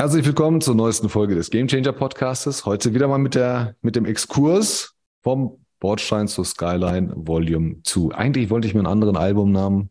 [0.00, 2.64] Herzlich willkommen zur neuesten Folge des Game Changer Podcastes.
[2.64, 8.14] Heute wieder mal mit, der, mit dem Exkurs vom Bordstein zur Skyline Volume 2.
[8.14, 9.90] Eigentlich wollte ich mir einen anderen Albumnamen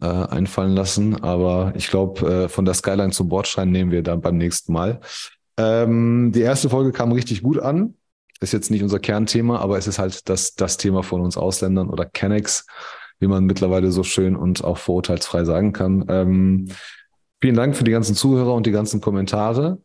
[0.00, 4.20] äh, einfallen lassen, aber ich glaube, äh, von der Skyline zum Bordstein nehmen wir dann
[4.20, 5.00] beim nächsten Mal.
[5.56, 7.94] Ähm, die erste Folge kam richtig gut an.
[8.38, 11.90] Ist jetzt nicht unser Kernthema, aber es ist halt das, das Thema von uns Ausländern
[11.90, 12.64] oder Kennex,
[13.18, 16.04] wie man mittlerweile so schön und auch vorurteilsfrei sagen kann.
[16.06, 16.68] Ähm,
[17.42, 19.82] Vielen Dank für die ganzen Zuhörer und die ganzen Kommentare.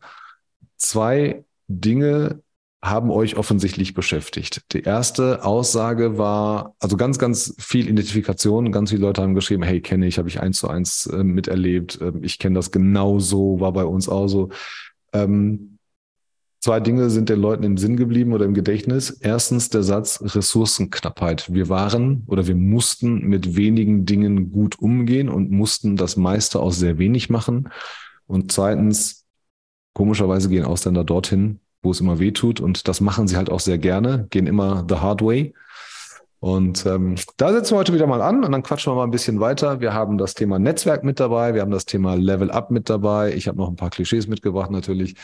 [0.76, 2.40] Zwei Dinge
[2.80, 4.62] haben euch offensichtlich beschäftigt.
[4.72, 8.70] Die erste Aussage war, also ganz, ganz viel Identifikation.
[8.70, 11.98] Ganz viele Leute haben geschrieben, hey, kenne ich, habe ich eins zu eins äh, miterlebt.
[12.00, 14.50] Ähm, ich kenne das genauso, war bei uns auch so.
[15.12, 15.77] Ähm,
[16.60, 19.10] Zwei Dinge sind den Leuten im Sinn geblieben oder im Gedächtnis.
[19.10, 21.52] Erstens der Satz Ressourcenknappheit.
[21.52, 26.76] Wir waren oder wir mussten mit wenigen Dingen gut umgehen und mussten das meiste aus
[26.76, 27.68] sehr wenig machen.
[28.26, 29.24] Und zweitens,
[29.92, 32.60] komischerweise gehen Ausländer dorthin, wo es immer weh tut.
[32.60, 35.54] Und das machen sie halt auch sehr gerne, gehen immer the hard way.
[36.40, 39.10] Und ähm, da setzen wir heute wieder mal an und dann quatschen wir mal ein
[39.10, 39.80] bisschen weiter.
[39.80, 43.34] Wir haben das Thema Netzwerk mit dabei, wir haben das Thema Level Up mit dabei.
[43.34, 45.16] Ich habe noch ein paar Klischees mitgebracht natürlich,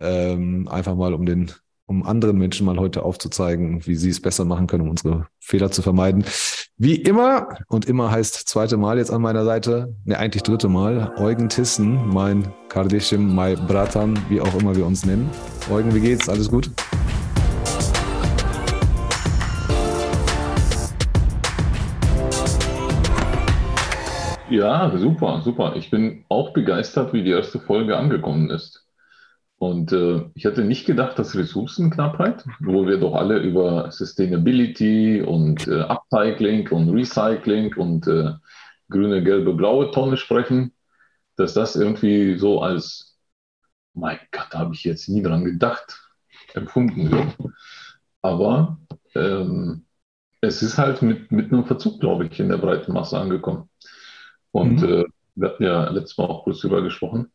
[0.00, 1.52] ähm, einfach mal um den,
[1.86, 5.70] um anderen Menschen mal heute aufzuzeigen, wie sie es besser machen können, um unsere Fehler
[5.70, 6.24] zu vermeiden.
[6.78, 11.14] Wie immer und immer heißt zweite Mal jetzt an meiner Seite, ne eigentlich dritte Mal,
[11.16, 15.30] Eugen Tissen, mein Kardashim, mein Bratan, wie auch immer wir uns nennen.
[15.70, 16.28] Eugen, wie geht's?
[16.28, 16.70] Alles gut?
[24.48, 25.74] Ja, super, super.
[25.76, 28.85] Ich bin auch begeistert, wie die erste Folge angekommen ist.
[29.58, 35.66] Und äh, ich hatte nicht gedacht, dass Ressourcenknappheit, wo wir doch alle über Sustainability und
[35.66, 38.32] äh, Upcycling und Recycling und äh,
[38.90, 40.72] grüne, gelbe, blaue Tonne sprechen,
[41.36, 43.18] dass das irgendwie so als,
[43.94, 46.02] mein Gott, da habe ich jetzt nie dran gedacht,
[46.54, 47.36] empfunden wird.
[48.20, 48.78] Aber
[49.14, 49.86] ähm,
[50.42, 53.70] es ist halt mit, mit einem Verzug, glaube ich, in der breiten Masse angekommen.
[54.50, 54.88] Und mhm.
[54.88, 55.04] äh,
[55.34, 57.32] wir hatten ja letztes Mal auch kurz drüber gesprochen.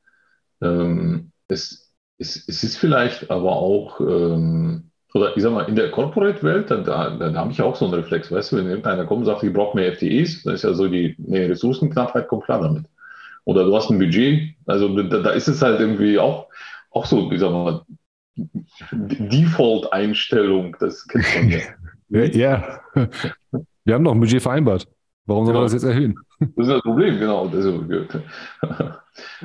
[0.62, 1.91] Ähm, es,
[2.22, 6.78] es, es ist vielleicht aber auch, ähm, oder ich sag mal, in der Corporate-Welt, da,
[6.78, 9.44] da, da habe ich auch so einen Reflex, weißt du, wenn irgendeiner kommt und sagt,
[9.44, 12.86] ich brauche mehr FTEs, dann ist ja so die nee, Ressourcenknappheit kommt klar damit.
[13.44, 16.48] Oder du hast ein Budget, also da, da ist es halt irgendwie auch,
[16.92, 17.82] auch so, ich sag mal,
[18.92, 21.59] Default-Einstellung, das kennt man ja.
[22.26, 22.80] ja.
[23.84, 24.88] Wir haben doch ein Budget vereinbart.
[25.26, 25.62] Warum soll genau.
[25.62, 26.16] man das jetzt erhöhen?
[26.40, 27.44] Das ist das Problem, genau.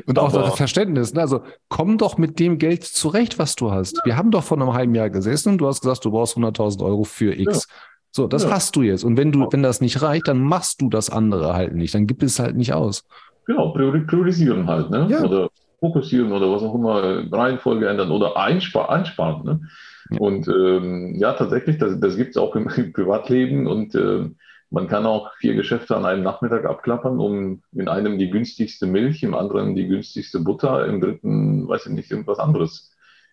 [0.07, 1.13] Und auch das Verständnis.
[1.13, 1.21] Ne?
[1.21, 4.01] Also komm doch mit dem Geld zurecht, was du hast.
[4.05, 6.83] Wir haben doch vor einem halben Jahr gesessen und du hast gesagt, du brauchst 100.000
[6.85, 7.69] Euro für X.
[7.69, 7.75] Ja.
[8.13, 8.51] So, das ja.
[8.51, 9.05] hast du jetzt.
[9.05, 11.95] Und wenn du, wenn das nicht reicht, dann machst du das andere halt nicht.
[11.95, 13.05] Dann gibt es halt nicht aus.
[13.47, 15.07] Genau, priorisieren halt, ne?
[15.11, 15.23] Ja.
[15.23, 15.51] Oder
[15.81, 19.45] fokussieren oder was auch immer, Reihenfolge ändern oder einspar einsparen.
[19.45, 19.61] Ne?
[20.11, 20.19] Ja.
[20.19, 24.31] Und ähm, ja, tatsächlich, das, das gibt es auch im, im, Privatleben und äh,
[24.71, 29.23] man kann auch vier Geschäfte an einem Nachmittag abklappern, um in einem die günstigste Milch,
[29.23, 32.93] im anderen die günstigste Butter, im dritten, weiß ich nicht, irgendwas anderes.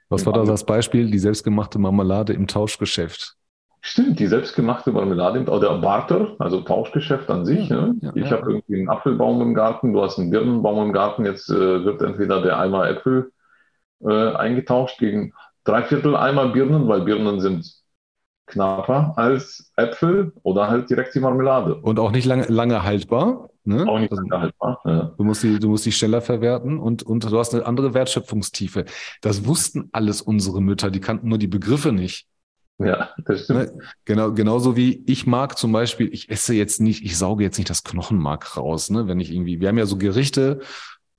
[0.10, 1.10] Was war da das Beispiel?
[1.10, 3.36] Die selbstgemachte Marmelade im Tauschgeschäft.
[3.82, 7.68] Stimmt, die selbstgemachte Marmelade oder Barter, also Tauschgeschäft an sich.
[7.68, 7.96] Ja, ne?
[8.02, 8.38] ja, ich ja.
[8.38, 12.02] habe irgendwie einen Apfelbaum im Garten, du hast einen Birnenbaum im Garten, jetzt äh, wird
[12.02, 13.32] entweder der Eimer Äpfel
[14.02, 15.34] äh, eingetauscht gegen
[15.66, 17.83] Dreiviertel Eimer Birnen, weil Birnen sind
[18.46, 21.76] knapper als Äpfel oder halt direkt die Marmelade.
[21.76, 23.50] Und auch nicht lange, lange haltbar.
[23.66, 23.88] Ne?
[23.88, 24.82] Auch nicht also, lange haltbar.
[24.86, 25.14] Ja.
[25.18, 28.86] Du, musst die, du musst die schneller verwerten und, und du hast eine andere Wertschöpfungstiefe.
[29.22, 32.28] Das wussten alles unsere Mütter, die kannten nur die Begriffe nicht.
[32.80, 33.76] Ja, das stimmt.
[33.76, 33.80] Ne?
[34.06, 37.70] Genau, genauso wie ich mag zum Beispiel, ich esse jetzt nicht, ich sauge jetzt nicht
[37.70, 39.08] das Knochenmark raus, ne?
[39.08, 40.60] Wenn ich irgendwie, wir haben ja so Gerichte,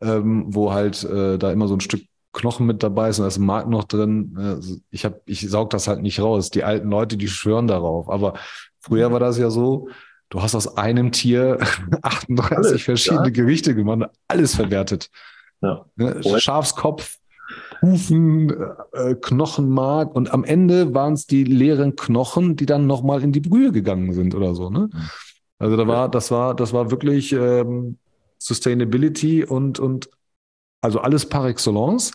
[0.01, 2.03] ähm, wo halt äh, da immer so ein Stück
[2.35, 4.35] Knochen mit dabei ist und da ist ein Mark noch drin.
[4.37, 6.51] Also ich habe, ich saug das halt nicht raus.
[6.51, 8.11] Die alten Leute, die schwören darauf.
[8.11, 8.35] Aber
[8.81, 9.89] früher war das ja so,
[10.29, 11.59] du hast aus einem Tier
[12.03, 13.31] 38 alles, verschiedene ja.
[13.31, 15.11] Gerichte gemacht, alles verwertet.
[15.63, 15.87] Ja.
[15.97, 16.21] Ne?
[16.39, 17.19] Schafskopf,
[17.81, 18.53] Hufen,
[18.93, 23.41] äh, Knochenmark und am Ende waren es die leeren Knochen, die dann nochmal in die
[23.41, 24.71] Brühe gegangen sind oder so.
[24.71, 24.91] Ne?
[25.59, 27.99] Also da war, das war, das war wirklich ähm,
[28.39, 30.11] Sustainability und, und
[30.85, 32.13] also alles par excellence,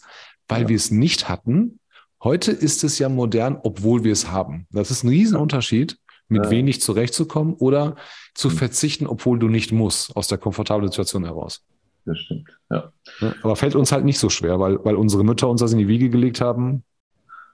[0.48, 0.70] weil ja.
[0.70, 1.80] wir es nicht hatten.
[2.24, 4.68] Heute ist es ja modern, obwohl wir es haben.
[4.70, 6.52] Das ist ein Riesenunterschied, mit ja.
[6.52, 7.96] wenig zurechtzukommen oder
[8.36, 8.58] zu hm.
[8.58, 11.66] verzichten, obwohl du nicht musst, aus der komfortablen Situation heraus.
[12.06, 12.94] Das stimmt, ja.
[13.42, 15.88] Aber fällt uns halt nicht so schwer, weil, weil unsere Mütter uns das in die
[15.88, 16.84] Wiege gelegt haben.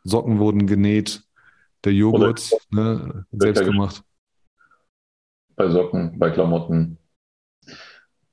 [0.03, 1.23] Socken wurden genäht,
[1.85, 4.03] der Joghurt ne, selbst gemacht.
[5.55, 6.97] Bei Socken, bei Klamotten.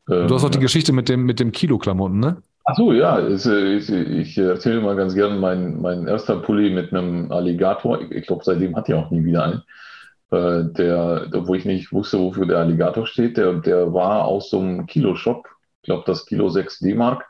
[0.07, 2.43] du hast auch die Geschichte mit dem, mit dem Kilo Klamotten, ne?
[2.65, 6.93] Ach so, ja, äh, ist, ich erzähle mal ganz gerne mein, mein erster Pulli mit
[6.93, 8.01] einem Alligator.
[8.01, 9.63] Ich, ich glaube, seitdem hat er auch nie wieder einen.
[10.31, 14.61] Äh, der, wo ich nicht wusste, wofür der Alligator steht, der, der war aus so
[14.61, 15.47] einem Kilo-Shop.
[15.83, 17.27] Ich glaube, das Kilo 6 D-Mark.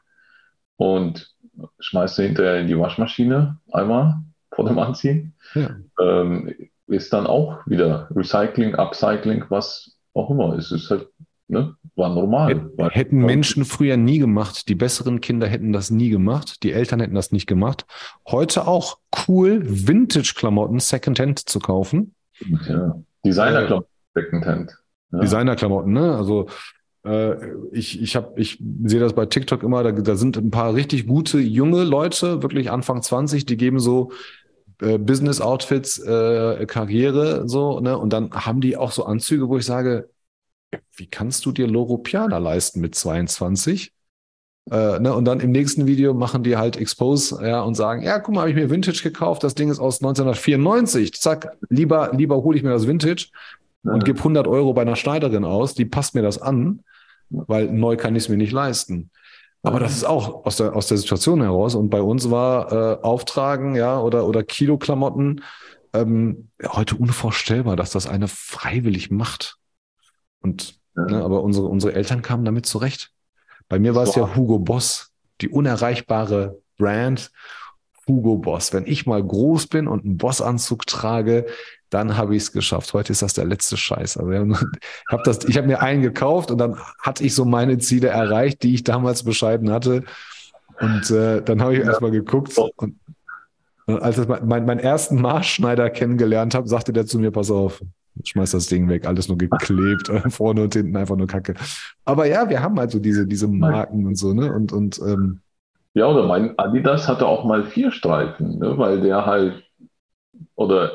[0.76, 1.32] Und
[1.78, 4.16] schmeißte hinterher in die Waschmaschine einmal
[4.52, 5.34] vor dem Anziehen.
[5.54, 5.70] Ja.
[6.00, 6.54] Ähm,
[6.86, 10.56] ist dann auch wieder Recycling, Upcycling, was auch immer.
[10.56, 11.08] Es ist halt
[11.52, 11.76] Ne?
[11.96, 12.70] War normal.
[12.78, 14.70] Hätten Menschen früher nie gemacht.
[14.70, 16.62] Die besseren Kinder hätten das nie gemacht.
[16.62, 17.84] Die Eltern hätten das nicht gemacht.
[18.26, 18.96] Heute auch
[19.28, 22.14] cool, Vintage-Klamotten Secondhand zu kaufen.
[22.66, 22.94] Ja.
[23.26, 24.78] Designer-Klamotten Secondhand.
[25.12, 25.18] Ja.
[25.20, 26.16] Designer-Klamotten, ne?
[26.16, 26.46] Also
[27.04, 27.34] äh,
[27.70, 31.06] ich, ich, hab, ich sehe das bei TikTok immer, da, da sind ein paar richtig
[31.06, 34.10] gute junge Leute, wirklich Anfang 20, die geben so
[34.80, 37.98] äh, Business-Outfits, äh, Karriere, so, ne?
[37.98, 40.08] Und dann haben die auch so Anzüge, wo ich sage,
[40.96, 43.92] wie kannst du dir Loro Piana leisten mit 22?
[44.70, 48.20] Äh, ne, und dann im nächsten Video machen die halt Expose ja, und sagen, ja,
[48.20, 51.14] guck mal, habe ich mir Vintage gekauft, das Ding ist aus 1994.
[51.14, 53.28] Zack, lieber, lieber hole ich mir das Vintage
[53.82, 54.04] und ja.
[54.04, 56.80] gebe 100 Euro bei einer Schneiderin aus, die passt mir das an,
[57.30, 59.10] weil neu kann ich es mir nicht leisten.
[59.64, 61.76] Aber das ist auch aus der, aus der Situation heraus.
[61.76, 65.42] Und bei uns war äh, Auftragen, ja, oder, oder Kilo-Klamotten
[65.92, 69.58] ähm, heute unvorstellbar, dass das eine freiwillig macht.
[70.42, 71.04] Und, ja.
[71.04, 73.12] ne, aber unsere, unsere Eltern kamen damit zurecht.
[73.68, 77.30] Bei mir war es ja Hugo Boss, die unerreichbare Brand
[78.06, 78.72] Hugo Boss.
[78.72, 81.46] Wenn ich mal groß bin und einen Bossanzug trage,
[81.90, 82.92] dann habe ich es geschafft.
[82.94, 84.16] Heute ist das der letzte Scheiß.
[84.16, 87.78] Also ich habe das, ich habe mir einen gekauft und dann hatte ich so meine
[87.78, 90.04] Ziele erreicht, die ich damals bescheiden hatte.
[90.80, 91.86] Und äh, dann habe ich ja.
[91.86, 92.98] erstmal geguckt und,
[93.86, 97.82] und als ich mein, meinen ersten Maßschneider kennengelernt habe, sagte der zu mir: Pass auf,
[98.24, 101.54] schmeiß das Ding weg, alles nur geklebt, vorne und hinten einfach nur Kacke.
[102.04, 104.52] Aber ja, wir haben also diese, diese Marken und so, ne?
[104.52, 105.40] Und, und ähm,
[105.94, 108.78] ja, oder mein Adidas hatte auch mal vier Streifen, ne?
[108.78, 109.62] weil der halt,
[110.54, 110.92] oder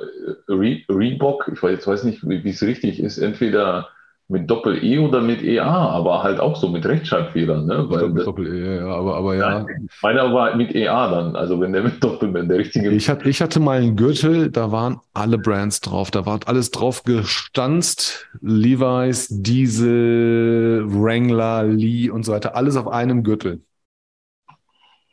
[0.48, 3.90] Re Reebok, ich weiß, jetzt weiß nicht, wie es richtig ist, entweder
[4.30, 7.66] mit Doppel-E oder mit EA, aber halt auch so mit Rechtschreibfehlern.
[7.66, 7.86] Ne?
[7.90, 9.66] Weil mit Doppel-E, ja, aber, aber ja.
[10.02, 12.92] Meiner war mit EA dann, also wenn der mit Doppel, wenn der richtige.
[12.92, 16.72] Ich, hat, ich hatte mal einen Gürtel, da waren alle Brands drauf, da war alles
[16.72, 18.28] drauf gestanzt.
[18.42, 23.62] Levi's, Diesel, Wrangler, Lee und so weiter, alles auf einem Gürtel.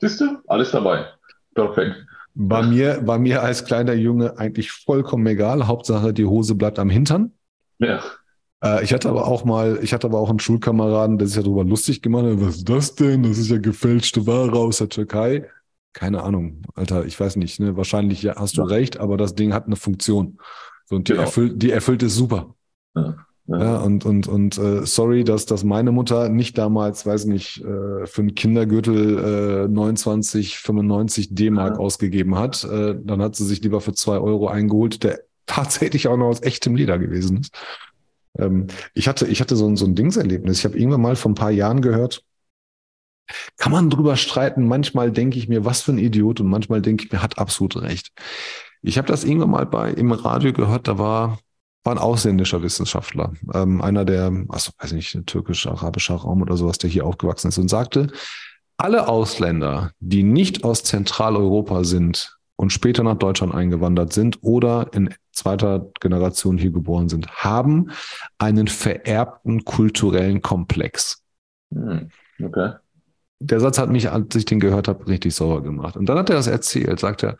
[0.00, 0.38] Siehst du?
[0.48, 1.06] Alles dabei.
[1.54, 2.04] Perfekt.
[2.34, 5.68] War mir, war mir als kleiner Junge eigentlich vollkommen egal.
[5.68, 7.30] Hauptsache, die Hose bleibt am Hintern.
[7.78, 8.02] Ja.
[8.64, 11.42] Äh, ich hatte aber auch mal, ich hatte aber auch einen Schulkameraden, der sich ja
[11.42, 12.40] darüber lustig gemacht hat.
[12.40, 13.22] Was ist das denn?
[13.22, 15.48] Das ist ja gefälschte Ware aus der Türkei.
[15.92, 17.60] Keine Ahnung, Alter, ich weiß nicht.
[17.60, 17.76] Ne?
[17.76, 18.66] Wahrscheinlich hast du ja.
[18.66, 20.38] recht, aber das Ding hat eine Funktion.
[20.86, 21.24] So, und die, genau.
[21.24, 22.54] erfüllt, die erfüllt es super.
[22.96, 23.16] Ja.
[23.46, 23.58] Ja.
[23.58, 23.76] ja.
[23.80, 28.22] und und und äh, sorry, dass dass meine Mutter nicht damals, weiß nicht, äh, für
[28.22, 31.78] einen Kindergürtel äh, 29, 95 D-Mark ja.
[31.78, 32.64] ausgegeben hat.
[32.64, 36.42] Äh, dann hat sie sich lieber für zwei Euro eingeholt, der tatsächlich auch noch aus
[36.42, 37.52] echtem Leder gewesen ist.
[38.38, 40.58] Ähm, ich hatte, ich hatte so, ein so ein Dingserlebnis.
[40.58, 42.22] Ich habe irgendwann mal vor ein paar Jahren gehört,
[43.56, 44.66] kann man drüber streiten.
[44.66, 47.76] Manchmal denke ich mir, was für ein Idiot und manchmal denke ich mir, hat absolut
[47.76, 48.10] recht.
[48.82, 51.38] Ich habe das irgendwann mal bei im Radio gehört, da war,
[51.84, 56.90] war ein ausländischer Wissenschaftler, ähm, einer der, also weiß nicht, türkisch-arabischer Raum oder sowas, der
[56.90, 58.08] hier aufgewachsen ist und sagte,
[58.76, 65.12] alle Ausländer, die nicht aus Zentraleuropa sind und später nach Deutschland eingewandert sind oder in
[65.32, 67.90] zweiter Generation hier geboren sind, haben
[68.38, 71.22] einen vererbten kulturellen Komplex.
[71.72, 72.10] Hm,
[72.42, 72.74] okay.
[73.40, 75.96] Der Satz hat mich, als ich den gehört habe, richtig sauer gemacht.
[75.96, 77.36] Und dann hat er das erzählt, sagt er,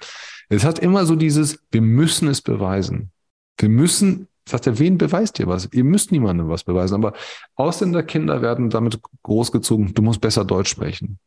[0.49, 3.11] es hat immer so dieses, wir müssen es beweisen.
[3.56, 5.68] Wir müssen Sagt er, wen beweist ihr was?
[5.72, 6.94] Ihr müsst niemandem was beweisen.
[6.94, 7.14] Aber
[7.54, 11.18] Ausländerkinder werden damit großgezogen, du musst besser Deutsch sprechen.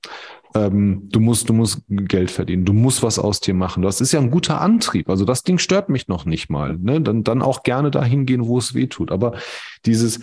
[0.53, 2.65] Ähm, du musst, du musst Geld verdienen.
[2.65, 3.81] Du musst was aus dir machen.
[3.81, 5.09] Das ist ja ein guter Antrieb.
[5.09, 6.77] Also das Ding stört mich noch nicht mal.
[6.77, 7.01] Ne?
[7.01, 9.11] Dann, dann auch gerne dahin gehen, wo es weh tut.
[9.11, 9.37] Aber
[9.85, 10.19] dieses,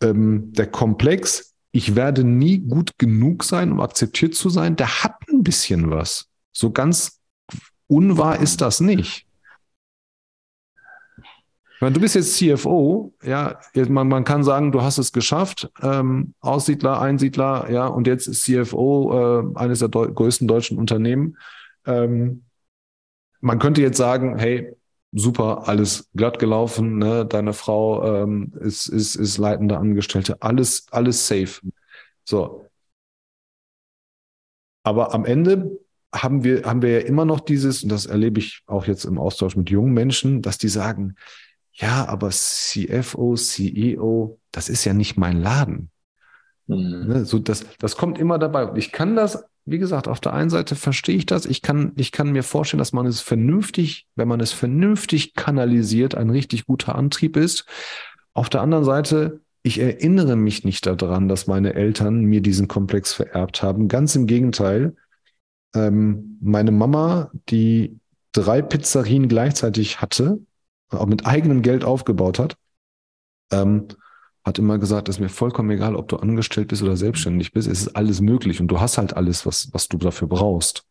[0.00, 5.16] ähm, der Komplex, ich werde nie gut genug sein, um akzeptiert zu sein, der hat
[5.28, 6.26] ein bisschen was.
[6.52, 7.20] So ganz
[7.88, 9.26] unwahr ist das nicht.
[11.84, 13.60] Meine, du bist jetzt CFO, ja,
[13.90, 18.42] man, man kann sagen, du hast es geschafft, ähm, Aussiedler, Einsiedler, ja, und jetzt ist
[18.44, 21.36] CFO äh, eines der deu größten deutschen Unternehmen.
[21.84, 22.44] Ähm,
[23.42, 24.72] man könnte jetzt sagen, hey,
[25.12, 27.26] super, alles glatt gelaufen, ne?
[27.26, 31.60] deine Frau ähm, ist, ist, ist leitende Angestellte, alles, alles safe.
[32.24, 32.64] So.
[34.84, 35.78] Aber am Ende
[36.14, 39.18] haben wir, haben wir ja immer noch dieses, und das erlebe ich auch jetzt im
[39.18, 41.16] Austausch mit jungen Menschen, dass die sagen,
[41.74, 45.90] ja, aber CFO, CEO, das ist ja nicht mein Laden.
[46.66, 47.06] Mhm.
[47.08, 48.72] Ne, so das, das kommt immer dabei.
[48.76, 51.46] Ich kann das, wie gesagt, auf der einen Seite verstehe ich das.
[51.46, 56.14] Ich kann, ich kann mir vorstellen, dass man es vernünftig, wenn man es vernünftig kanalisiert,
[56.14, 57.66] ein richtig guter Antrieb ist.
[58.34, 63.12] Auf der anderen Seite, ich erinnere mich nicht daran, dass meine Eltern mir diesen Komplex
[63.12, 63.88] vererbt haben.
[63.88, 64.94] Ganz im Gegenteil.
[65.74, 67.98] Ähm, meine Mama, die
[68.32, 70.38] drei Pizzerien gleichzeitig hatte,
[70.96, 72.56] auch mit eigenem Geld aufgebaut hat,
[73.52, 73.88] ähm,
[74.44, 77.68] hat immer gesagt, es ist mir vollkommen egal, ob du angestellt bist oder selbstständig bist.
[77.68, 80.86] Es ist alles möglich und du hast halt alles, was, was du dafür brauchst.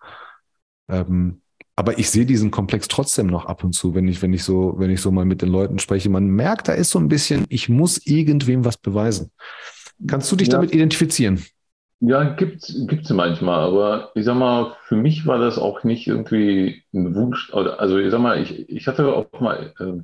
[0.89, 1.41] Ähm,
[1.75, 4.75] aber ich sehe diesen Komplex trotzdem noch ab und zu, wenn ich, wenn ich so,
[4.77, 6.10] wenn ich so mal mit den Leuten spreche.
[6.10, 9.31] Man merkt, da ist so ein bisschen, ich muss irgendwem was beweisen.
[10.07, 10.53] Kannst du dich ja.
[10.53, 11.43] damit identifizieren?
[12.05, 16.83] Ja, gibt es manchmal, aber ich sag mal, für mich war das auch nicht irgendwie
[16.93, 17.53] ein Wunsch.
[17.53, 20.03] Also ich sag mal, ich, ich hatte auch mal äh,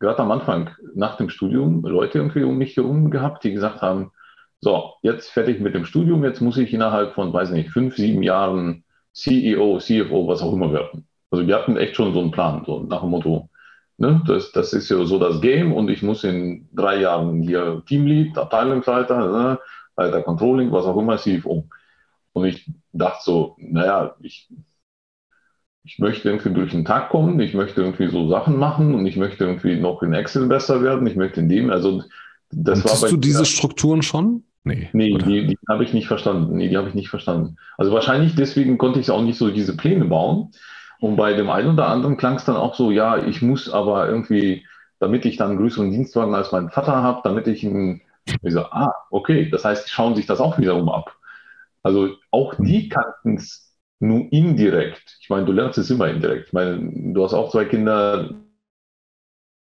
[0.00, 4.10] gerade am Anfang nach dem Studium Leute irgendwie um mich herum gehabt, die gesagt haben,
[4.60, 8.22] so, jetzt fertig mit dem Studium, jetzt muss ich innerhalb von, weiß nicht, fünf, sieben
[8.24, 11.06] Jahren CEO, CFO, was auch immer werden.
[11.30, 13.48] Also wir hatten echt schon so einen Plan, so nach dem Motto,
[13.98, 17.82] ne, das, das ist ja so das Game und ich muss in drei Jahren hier
[17.86, 19.58] Teamlead, Abteilungsleiter, ne,
[19.96, 21.68] Leiter Controlling, was auch immer, CFO.
[22.32, 24.48] Und ich dachte so, naja, ich
[25.86, 29.16] ich möchte irgendwie durch den Tag kommen, ich möchte irgendwie so Sachen machen und ich
[29.16, 32.02] möchte irgendwie noch in Excel besser werden, ich möchte in dem, also
[32.50, 34.42] das und war bei du diese Strukturen schon?
[34.64, 36.56] Nee, nee die, die habe ich nicht verstanden.
[36.56, 37.56] Nee, die habe ich nicht verstanden.
[37.78, 40.50] Also wahrscheinlich deswegen konnte ich auch nicht so diese Pläne bauen.
[40.98, 44.08] Und bei dem einen oder anderen klang es dann auch so, ja, ich muss aber
[44.08, 44.66] irgendwie,
[44.98, 48.00] damit ich dann einen größeren Dienstwagen als mein Vater habe, damit ich einen,
[48.42, 51.16] ich so, ah, okay, das heißt, die schauen sich das auch wiederum ab.
[51.82, 52.88] Also auch die hm.
[52.88, 55.18] kannten es nur indirekt.
[55.20, 56.48] Ich meine, du lernst es immer indirekt.
[56.48, 58.34] Ich meine, du hast auch zwei Kinder.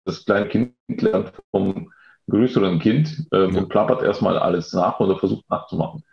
[0.06, 1.92] Das kleine Kind lernt vom
[2.30, 6.04] größeren Kind äh, und plappert erstmal alles nach oder versucht nachzumachen.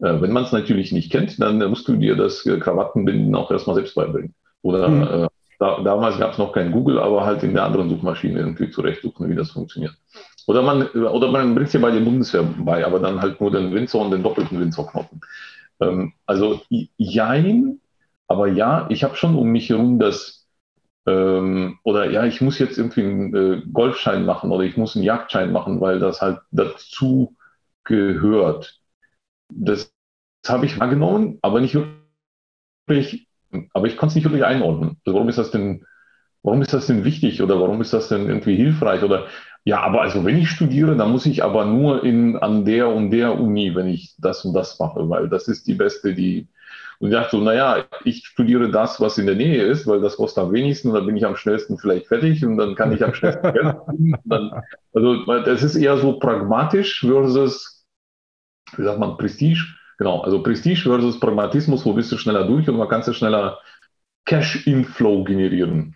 [0.00, 3.50] Äh, wenn man es natürlich nicht kennt, dann musst du dir das äh, Krawattenbinden auch
[3.50, 4.34] erstmal selbst beibringen.
[4.62, 5.02] Oder mhm.
[5.02, 5.28] Äh,
[5.64, 9.30] da, damals gab es noch kein Google, aber halt in der anderen Suchmaschine irgendwie zurechtsuchen,
[9.30, 9.94] wie das funktioniert.
[10.46, 13.50] Oder man, oder man bringt es ja bei der Bundeswehr bei, aber dann halt nur
[13.50, 15.22] den Windsor und den doppelten Windsor-Knoten.
[15.80, 17.80] Ähm, also jein,
[18.28, 20.46] aber ja, ich habe schon um mich herum das,
[21.06, 25.04] ähm, oder ja, ich muss jetzt irgendwie einen äh, Golfschein machen oder ich muss einen
[25.04, 27.36] Jagdschein machen, weil das halt dazu
[27.84, 28.80] gehört.
[29.48, 29.94] Das,
[30.42, 31.76] das habe ich wahrgenommen, aber nicht
[32.86, 33.28] wirklich,
[33.72, 34.96] aber ich konnte es nicht wirklich einordnen.
[35.04, 35.84] Also warum ist das denn,
[36.42, 39.26] warum ist das denn wichtig oder warum ist das denn irgendwie hilfreich oder
[39.64, 43.10] ja, aber also wenn ich studiere, dann muss ich aber nur in, an der und
[43.10, 46.48] der Uni, wenn ich das und das mache, weil das ist die beste, die.
[46.98, 50.16] Und ich dachte so, naja, ich studiere das, was in der Nähe ist, weil das
[50.16, 53.02] kostet am wenigsten und dann bin ich am schnellsten vielleicht fertig und dann kann ich
[53.04, 53.76] am schnellsten Geld
[54.24, 54.50] dann,
[54.92, 57.84] Also das ist eher so pragmatisch versus,
[58.76, 59.64] wie sagt man, Prestige.
[60.04, 63.58] Genau, also Prestige versus Pragmatismus, wo bist du schneller durch und man kann du schneller
[64.26, 65.94] Cash-Inflow generieren.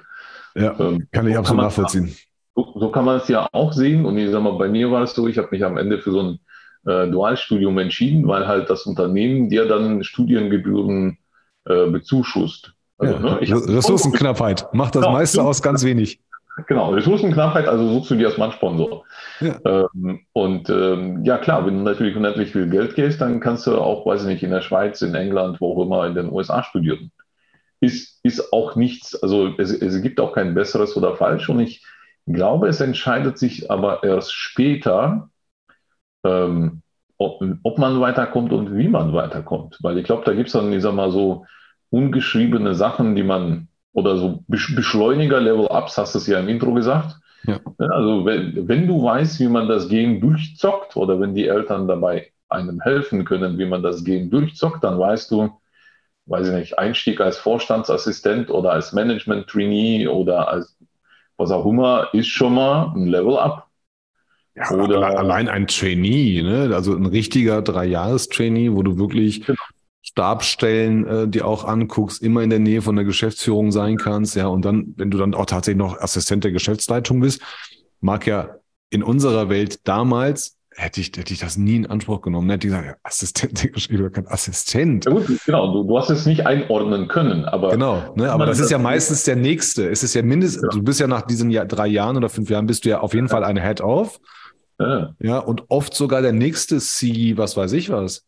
[0.55, 2.17] Ja, ähm, kann ich absolut nachvollziehen
[2.59, 4.05] so, so kann man es ja auch sehen.
[4.05, 6.11] Und ich sag mal, bei mir war es so, ich habe mich am Ende für
[6.11, 6.39] so ein
[6.87, 11.19] äh, Dualstudium entschieden, weil halt das Unternehmen dir dann Studiengebühren
[11.67, 12.73] äh, bezuschusst.
[12.99, 16.21] Also, ja, ne, Ressourcenknappheit macht das genau, meiste aus ganz wenig.
[16.67, 19.05] Genau, Ressourcenknappheit, also suchst du dir erstmal einen Sponsor.
[19.41, 19.59] Ja.
[19.65, 23.79] Ähm, und ähm, ja klar, wenn du natürlich unendlich viel Geld gehst, dann kannst du
[23.79, 26.63] auch, weiß ich nicht, in der Schweiz, in England, wo auch immer, in den USA
[26.63, 27.13] studieren.
[27.81, 31.49] Ist, ist auch nichts, also es, es gibt auch kein besseres oder falsch.
[31.49, 31.85] Und ich
[32.27, 35.31] glaube, es entscheidet sich aber erst später,
[36.25, 36.83] ähm,
[37.19, 39.79] ob, ob, man weiterkommt und wie man weiterkommt.
[39.83, 41.47] Weil ich glaube, da gibt es dann, ich sag mal, so
[41.91, 47.17] ungeschriebene Sachen, die man, oder so Beschleuniger, Level-Ups, hast du es ja im Intro gesagt.
[47.45, 47.61] Ja.
[47.79, 52.33] Also wenn, wenn du weißt, wie man das Game durchzockt oder wenn die Eltern dabei
[52.49, 55.51] einem helfen können, wie man das Game durchzockt, dann weißt du,
[56.27, 60.77] weiß ich nicht, Einstieg als Vorstandsassistent oder als Management-Trainee oder als
[61.37, 63.69] was auch immer, ist schon mal ein Level up.
[64.57, 66.75] Ja, Oder allein ein Trainee, ne?
[66.75, 69.59] also ein richtiger Drei-Jahres-Trainee, wo du wirklich genau.
[70.11, 74.47] Stabstellen äh, dir auch anguckst, immer in der Nähe von der Geschäftsführung sein kannst, ja,
[74.47, 77.43] und dann, wenn du dann auch tatsächlich noch Assistent der Geschäftsleitung bist,
[78.01, 78.57] mag ja
[78.91, 82.49] in unserer Welt damals hätte ich, hätte ich das nie in Anspruch genommen.
[82.49, 85.05] Hätte ich gesagt, ja, Assistent, geschrieben, kein Assistent.
[85.05, 87.71] Ja gut, genau, du, du, hast es nicht einordnen können, aber.
[87.71, 89.89] Genau, ne, aber das ist ja meistens der nächste.
[89.91, 90.69] Es ist ja mindestens, ja.
[90.71, 93.13] du bist ja nach diesen Jahr, drei Jahren oder fünf Jahren bist du ja auf
[93.13, 93.33] jeden ja.
[93.33, 94.21] Fall eine Head-Off.
[94.81, 95.15] Ja.
[95.19, 98.28] ja, und oft sogar der nächste C, was weiß ich was.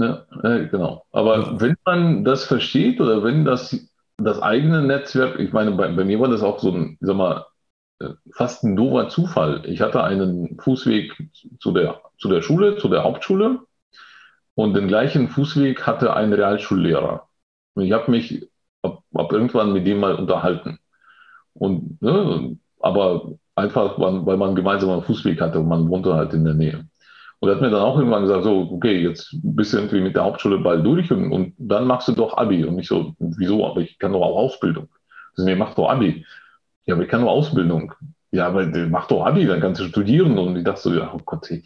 [0.00, 0.26] Ja,
[0.66, 1.04] genau.
[1.12, 3.76] Aber wenn man das versteht oder wenn das,
[4.18, 7.46] das eigene Netzwerk, ich meine, bei, bei mir war das auch so ein, sag mal,
[8.32, 9.62] fast ein doofer Zufall.
[9.66, 11.14] Ich hatte einen Fußweg
[11.60, 13.60] zu der, zu der Schule, zu der Hauptschule.
[14.54, 17.28] und den gleichen Fußweg hatte ein Realschullehrer.
[17.74, 18.48] Und ich habe mich
[18.82, 20.78] ab, ab, irgendwann mit dem mal unterhalten.
[21.54, 26.44] Und, ne, aber einfach, weil man gemeinsam einen Fußweg hatte und man wohnte halt in
[26.44, 26.88] der Nähe.
[27.40, 30.16] Und er hat mir dann auch irgendwann gesagt, so, okay, jetzt bist du irgendwie mit
[30.16, 32.64] der Hauptschule bald durch und, und dann machst du doch Abi.
[32.64, 33.64] Und ich so, wieso?
[33.66, 34.88] Aber ich kann doch auch Ausbildung.
[35.36, 36.24] Also, nee, mach doch Abi.
[36.86, 37.94] Ja, aber ich kann nur Ausbildung.
[38.32, 40.36] Ja, aber mach doch Abi, dann kannst du studieren.
[40.36, 41.64] Und ich dachte so, ja, oh Gott, ist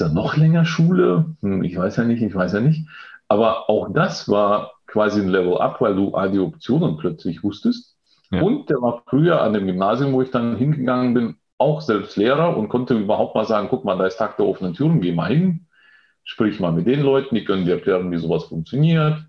[0.00, 1.36] da noch länger Schule?
[1.40, 2.86] Hm, ich weiß ja nicht, ich weiß ja nicht.
[3.28, 7.96] Aber auch das war quasi ein Level up, weil du all die Optionen plötzlich wusstest.
[8.30, 8.42] Ja.
[8.42, 12.56] Und der war früher an dem Gymnasium, wo ich dann hingegangen bin, auch selbst Lehrer
[12.56, 15.28] und konnte überhaupt mal sagen, guck mal, da ist Tag der offenen Türen, geh mal
[15.28, 15.66] hin,
[16.24, 19.24] sprich mal mit den Leuten, die können dir erklären, wie sowas funktioniert.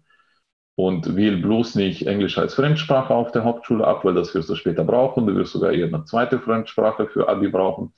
[0.78, 4.56] Und wähl bloß nicht Englisch als Fremdsprache auf der Hauptschule ab, weil das wirst du
[4.56, 5.26] später brauchen.
[5.26, 7.94] Du wirst sogar eher eine zweite Fremdsprache für Abi brauchen.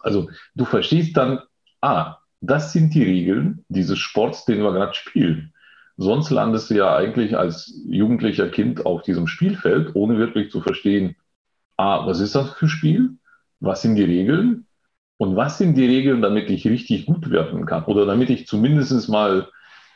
[0.00, 1.40] Also du verstehst dann,
[1.82, 5.52] ah, das sind die Regeln dieses Sports, den wir gerade spielen.
[5.96, 11.16] Sonst landest du ja eigentlich als jugendlicher Kind auf diesem Spielfeld, ohne wirklich zu verstehen,
[11.78, 13.10] ah, was ist das für ein Spiel?
[13.60, 14.66] Was sind die Regeln?
[15.16, 17.84] Und was sind die Regeln, damit ich richtig gut werden kann?
[17.84, 19.48] Oder damit ich zumindest mal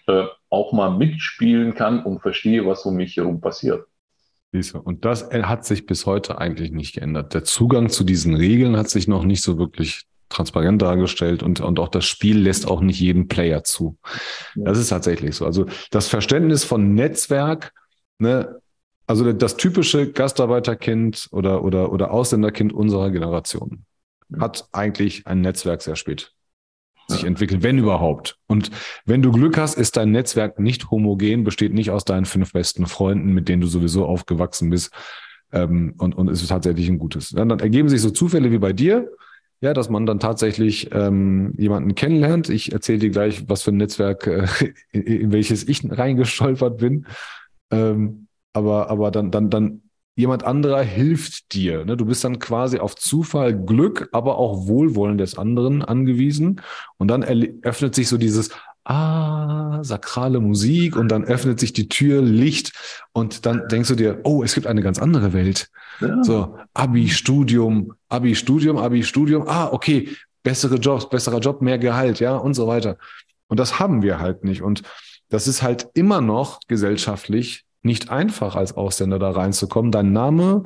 [0.07, 3.87] äh, auch mal mitspielen kann und verstehe, was um mich herum passiert.
[4.53, 7.33] Und das hat sich bis heute eigentlich nicht geändert.
[7.33, 11.79] Der Zugang zu diesen Regeln hat sich noch nicht so wirklich transparent dargestellt und, und
[11.79, 13.97] auch das Spiel lässt auch nicht jeden Player zu.
[14.55, 15.47] Das ist tatsächlich so.
[15.47, 17.73] Also das Verständnis von Netzwerk,
[18.19, 18.61] ne,
[19.13, 23.85] also das typische Gastarbeiterkind oder, oder, oder Ausländerkind unserer Generation
[24.41, 26.33] hat eigentlich ein Netzwerk sehr spät
[27.09, 28.39] sich entwickelt, wenn überhaupt.
[28.47, 28.71] Und
[29.05, 32.87] wenn du Glück hast, ist dein Netzwerk nicht homogen, besteht nicht aus deinen fünf besten
[32.87, 34.95] Freunden, mit denen du sowieso aufgewachsen bist.
[35.53, 37.31] Ähm, und, und ist tatsächlich ein gutes.
[37.31, 39.11] Dann, dann ergeben sich so Zufälle wie bei dir,
[39.61, 42.49] ja, dass man dann tatsächlich ähm, jemanden kennenlernt.
[42.49, 44.47] Ich erzähle dir gleich, was für ein Netzwerk, äh,
[44.93, 47.07] in, in welches ich reingestolpert bin.
[47.71, 48.22] Ähm,
[48.53, 49.83] aber, aber dann, dann, dann
[50.15, 51.85] jemand anderer hilft dir.
[51.85, 51.97] Ne?
[51.97, 56.61] Du bist dann quasi auf Zufall, Glück, aber auch Wohlwollen des anderen angewiesen.
[56.99, 57.25] Und dann
[57.63, 58.51] öffnet sich so dieses,
[58.85, 62.73] ah, sakrale Musik und dann öffnet sich die Tür, Licht
[63.13, 65.69] und dann denkst du dir, oh, es gibt eine ganz andere Welt.
[66.01, 66.23] Ja.
[66.23, 70.09] So, Abi, Studium, Abi, Studium, Abi, Studium, ah, okay,
[70.43, 72.99] bessere Jobs, besserer Job, mehr Gehalt, ja, und so weiter.
[73.47, 74.63] Und das haben wir halt nicht.
[74.63, 74.83] Und
[75.29, 79.91] das ist halt immer noch gesellschaftlich nicht einfach als Ausländer da reinzukommen.
[79.91, 80.65] Dein Name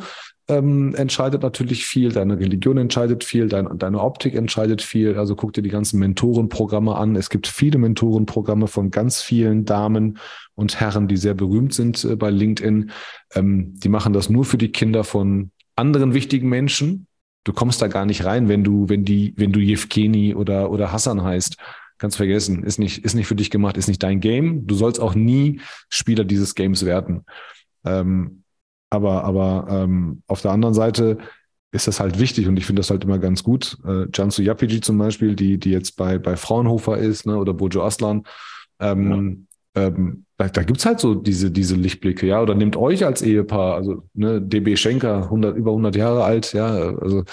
[0.48, 5.18] ähm, entscheidet natürlich viel, deine Religion entscheidet viel, dein, deine Optik entscheidet viel.
[5.18, 7.16] Also guck dir die ganzen Mentorenprogramme an.
[7.16, 10.18] Es gibt viele Mentorenprogramme von ganz vielen Damen
[10.55, 12.90] und Herren, die sehr berühmt sind äh, bei LinkedIn.
[13.35, 17.07] Ähm, die machen das nur für die Kinder von anderen wichtigen Menschen.
[17.44, 20.92] Du kommst da gar nicht rein, wenn du, wenn die, wenn du Jevgeni oder, oder
[20.92, 21.57] Hassan heißt.
[21.98, 24.66] Kannst vergessen, ist nicht, ist nicht für dich gemacht, ist nicht dein Game.
[24.66, 27.24] Du sollst auch nie Spieler dieses Games werden.
[27.85, 28.42] Ähm,
[28.90, 31.18] aber aber ähm, auf der anderen Seite
[31.72, 33.78] ist das halt wichtig und ich finde das halt immer ganz gut.
[33.85, 37.85] Äh, Jansu Yapiji zum Beispiel, die, die jetzt bei, bei Fraunhofer ist, ne, oder Bojo
[37.85, 38.24] Aslan,
[38.80, 39.45] ähm, ja.
[39.76, 43.22] Ähm, da, da gibt es halt so diese, diese Lichtblicke, ja, oder nehmt euch als
[43.22, 47.24] Ehepaar, also ne, DB Schenker, 100, über 100 Jahre alt, ja, also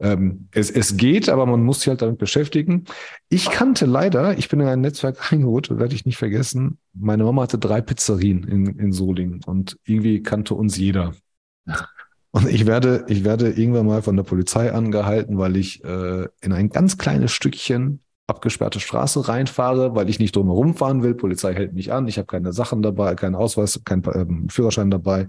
[0.00, 2.84] ähm, es, es geht, aber man muss sich halt damit beschäftigen.
[3.28, 7.42] Ich kannte leider, ich bin in ein Netzwerk reingeholt, werde ich nicht vergessen, meine Mama
[7.42, 11.12] hatte drei Pizzerien in, in Solingen und irgendwie kannte uns jeder.
[12.30, 16.52] Und ich werde, ich werde irgendwann mal von der Polizei angehalten, weil ich äh, in
[16.52, 21.14] ein ganz kleines Stückchen abgesperrte Straße reinfahre, weil ich nicht drumherum fahren will.
[21.14, 25.26] Polizei hält mich an, ich habe keine Sachen dabei, keinen Ausweis, keinen ähm, Führerschein dabei.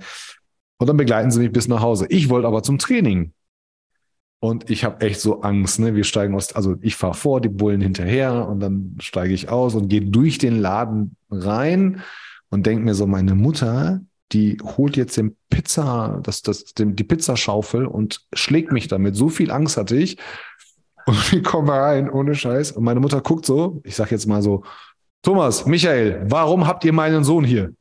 [0.78, 2.06] Und dann begleiten sie mich bis nach Hause.
[2.10, 3.34] Ich wollte aber zum Training.
[4.42, 5.96] Und ich habe echt so Angst, ne?
[5.96, 9.76] Wir steigen aus, also ich fahre vor, die Bullen hinterher und dann steige ich aus
[9.76, 12.02] und gehe durch den Laden rein
[12.50, 17.04] und denke mir so, meine Mutter, die holt jetzt den Pizza, das, das, den, die
[17.04, 19.16] Pizzaschaufel und schlägt mich damit.
[19.16, 20.18] So viel Angst hatte ich.
[21.10, 22.74] Und wir kommen rein, ohne Scheiß.
[22.74, 24.64] Und meine Mutter guckt so, ich sag jetzt mal so,
[25.24, 27.74] Thomas, Michael, warum habt ihr meinen Sohn hier?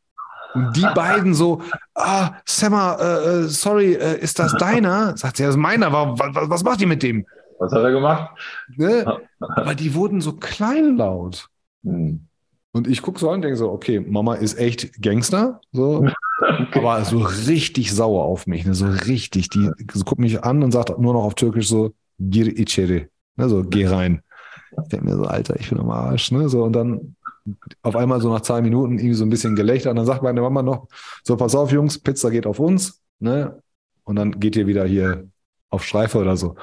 [0.54, 1.60] Und die beiden so,
[1.94, 5.14] ah, Sammer, äh, äh, sorry, äh, ist das deiner?
[5.18, 5.92] Sagt sie, das ist meiner.
[5.92, 7.26] Was, was, was macht ihr mit dem?
[7.58, 8.30] Was hat er gemacht?
[8.76, 9.04] Ne?
[9.40, 11.48] Aber die wurden so kleinlaut.
[11.84, 12.26] Hm.
[12.72, 16.06] Und ich gucke so an und denke so, okay, Mama ist echt Gangster, so,
[16.40, 16.78] okay.
[16.78, 18.74] aber so richtig sauer auf mich, ne?
[18.74, 19.48] so richtig.
[19.48, 23.48] Die so, guckt mich an und sagt nur noch auf Türkisch so, gir içeri, ne?
[23.48, 24.22] so, geh rein.
[24.82, 26.48] Ich denke mir so, Alter, ich bin am Arsch, ne?
[26.48, 27.16] So, und dann
[27.82, 30.40] auf einmal so nach zwei Minuten irgendwie so ein bisschen Gelächter und dann sagt meine
[30.42, 30.88] Mama noch,
[31.24, 33.62] so pass auf Jungs, Pizza geht auf uns, ne?
[34.04, 35.28] Und dann geht ihr wieder hier
[35.70, 36.56] auf Streife oder so.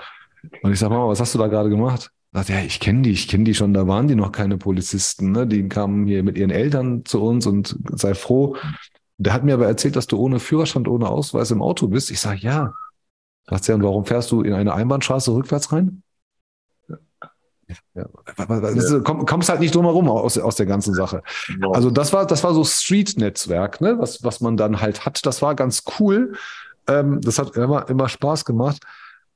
[0.62, 2.12] Und ich sage, Mama, was hast du da gerade gemacht?
[2.34, 5.32] Sagt, ja, ich kenne die, ich kenne die schon, da waren die noch keine Polizisten,
[5.32, 5.48] ne?
[5.48, 8.56] Die kamen hier mit ihren Eltern zu uns und sei froh.
[9.18, 12.12] Der hat mir aber erzählt, dass du ohne Führerstand, ohne Ausweis im Auto bist.
[12.12, 12.74] Ich sage, ja.
[13.48, 16.04] Sagt er, und warum fährst du in eine Einbahnstraße rückwärts rein?
[17.96, 18.08] Ja.
[19.04, 21.24] Komm, kommst halt nicht drum herum aus, aus der ganzen Sache.
[21.48, 21.72] Genau.
[21.72, 23.98] Also das war, das war so Street-Netzwerk, ne?
[23.98, 25.26] was, was man dann halt hat.
[25.26, 26.34] Das war ganz cool.
[26.88, 28.84] Ähm, das hat immer, immer Spaß gemacht.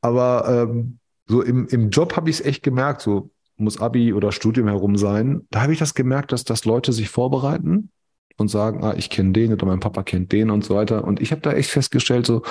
[0.01, 4.31] Aber ähm, so im, im Job habe ich es echt gemerkt, so muss Abi oder
[4.31, 5.45] Studium herum sein.
[5.49, 7.91] Da habe ich das gemerkt, dass, dass Leute sich vorbereiten
[8.37, 11.03] und sagen, ah, ich kenne den oder mein Papa kennt den und so weiter.
[11.03, 12.43] Und ich habe da echt festgestellt, so,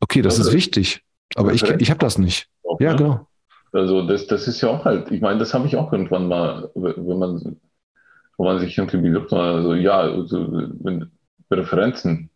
[0.00, 1.02] okay, das ist wichtig,
[1.34, 2.48] aber ich, ich habe das nicht.
[2.78, 3.26] Ja, genau.
[3.72, 6.70] Also das, das ist ja auch halt, ich meine, das habe ich auch irgendwann mal,
[6.74, 7.58] wenn man,
[8.38, 11.10] wenn man sich irgendwie bewirbt, also ja, also, wenn,
[11.50, 12.30] Referenzen.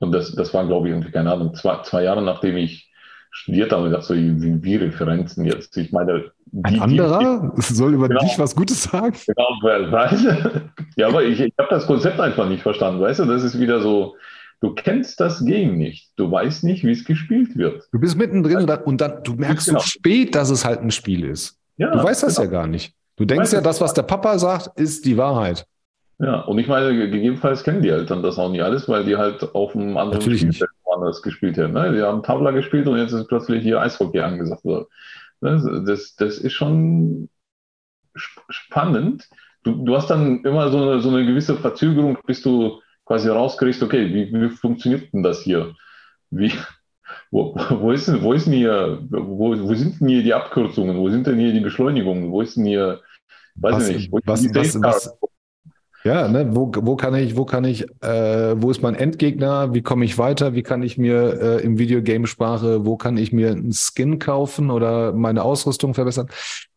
[0.00, 2.90] Und das, das war, glaube ich, irgendwie, keine Ahnung, zwei, zwei Jahre nachdem ich
[3.30, 5.76] studiert habe, dachte so, wie, wie Referenzen jetzt.
[5.76, 9.16] Ich meine, die, ein anderer die, die, soll über genau, dich was Gutes sagen?
[9.26, 13.24] Genau, weil, weil, ja, aber ich, ich habe das Konzept einfach nicht verstanden, weißt du,
[13.24, 14.16] das ist wieder so,
[14.64, 16.10] Du kennst das Game nicht.
[16.16, 17.86] Du weißt nicht, wie es gespielt wird.
[17.92, 19.78] Du bist mittendrin und dann, und dann du merkst genau.
[19.78, 21.58] so spät, dass es halt ein Spiel ist.
[21.76, 22.46] Ja, du weißt das genau.
[22.46, 22.94] ja gar nicht.
[23.16, 25.66] Du denkst ja, das, was der Papa sagt, ist die Wahrheit.
[26.18, 29.54] Ja, und ich meine, gegebenenfalls kennen die Eltern das auch nicht alles, weil die halt
[29.54, 31.74] auf einem anderen Natürlich Spielfeld anders gespielt haben.
[31.74, 31.92] Ne?
[31.92, 34.64] Die haben Tabla gespielt und jetzt ist plötzlich hier Eishockey angesagt.
[34.64, 34.86] Ne?
[35.86, 37.28] Das, das ist schon
[38.48, 39.28] spannend.
[39.62, 43.82] Du, du hast dann immer so eine, so eine gewisse Verzögerung, bis du quasi rauskriegst,
[43.82, 45.74] okay, wie, wie funktioniert denn das hier?
[46.30, 46.52] Wie,
[47.30, 50.96] wo, wo, ist, wo, ist denn hier, wo, wo sind denn hier die Abkürzungen?
[50.96, 52.30] Wo sind denn hier die Beschleunigungen?
[52.30, 53.00] Wo ist denn hier,
[53.56, 55.18] weiß was, ich nicht, wo was, was, was,
[56.04, 59.72] ja, ne, wo, wo kann ich, wo kann ich, äh, wo ist mein Endgegner?
[59.72, 60.54] Wie komme ich weiter?
[60.54, 65.14] Wie kann ich mir äh, im Videogame-Sprache, wo kann ich mir einen Skin kaufen oder
[65.14, 66.28] meine Ausrüstung verbessern?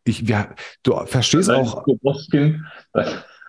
[0.04, 0.48] Ich, ja,
[0.82, 1.84] du verstehst Nein, auch.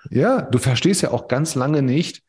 [0.10, 2.24] Ja, du verstehst ja auch ganz lange nicht,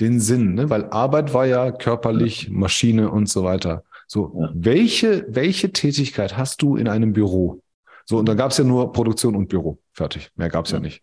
[0.00, 0.70] den Sinn, ne?
[0.70, 3.84] weil Arbeit war ja körperlich, Maschine und so weiter.
[4.06, 4.50] So, ja.
[4.54, 7.60] welche, welche Tätigkeit hast du in einem Büro?
[8.04, 9.78] So, und da gab es ja nur Produktion und Büro.
[9.92, 10.30] Fertig.
[10.36, 10.78] Mehr gab es ja.
[10.78, 10.82] ja.
[10.82, 11.02] nicht.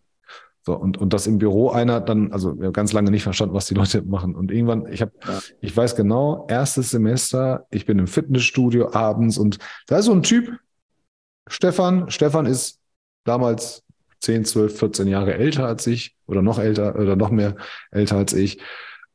[0.64, 3.54] So, und, und das im Büro einer dann, also wir haben ganz lange nicht verstanden,
[3.54, 4.36] was die Leute machen.
[4.36, 5.40] Und irgendwann, ich habe, ja.
[5.60, 10.22] ich weiß genau, erstes Semester, ich bin im Fitnessstudio abends und da ist so ein
[10.22, 10.52] Typ,
[11.48, 12.10] Stefan.
[12.10, 12.78] Stefan ist
[13.24, 13.81] damals
[14.22, 17.56] 10, 12, 14 Jahre älter als ich oder noch älter oder noch mehr
[17.90, 18.60] älter als ich.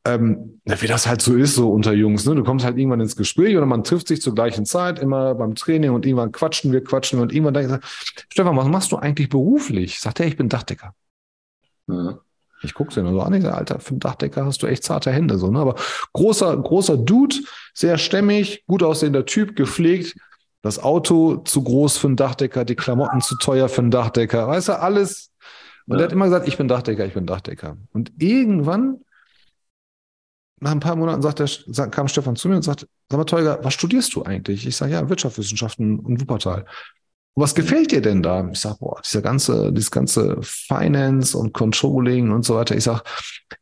[0.04, 2.24] Ähm, wie das halt so ist, so unter Jungs.
[2.24, 2.34] Ne?
[2.34, 5.54] Du kommst halt irgendwann ins Gespräch oder man trifft sich zur gleichen Zeit, immer beim
[5.54, 8.96] Training und irgendwann quatschen wir, quatschen wir und irgendwann denke ich, Stefan, was machst du
[8.96, 9.98] eigentlich beruflich?
[9.98, 10.94] Sagt er, ich bin Dachdecker.
[11.88, 12.20] Ja.
[12.62, 14.82] Ich gucke sie nur so an, ich sage, Alter, für einen Dachdecker hast du echt
[14.82, 15.60] zarte Hände, so, ne?
[15.60, 15.76] Aber
[16.12, 17.36] großer, großer Dude,
[17.72, 20.16] sehr stämmig, gut aussehender Typ, gepflegt,
[20.62, 24.68] das Auto zu groß für einen Dachdecker, die Klamotten zu teuer für einen Dachdecker, weißt
[24.68, 25.30] du, alles.
[25.86, 26.02] Und ja.
[26.02, 27.76] er hat immer gesagt, ich bin Dachdecker, ich bin Dachdecker.
[27.92, 28.98] Und irgendwann,
[30.60, 33.60] nach ein paar Monaten, sagt der, kam Stefan zu mir und sagt, sag mal, Teuger,
[33.62, 34.66] was studierst du eigentlich?
[34.66, 36.64] Ich sage, ja, Wirtschaftswissenschaften und Wuppertal.
[37.34, 38.48] Und was gefällt dir denn da?
[38.50, 42.76] Ich sage, boah, dieser ganze, dieses ganze Finance und Controlling und so weiter.
[42.76, 43.02] Ich sage,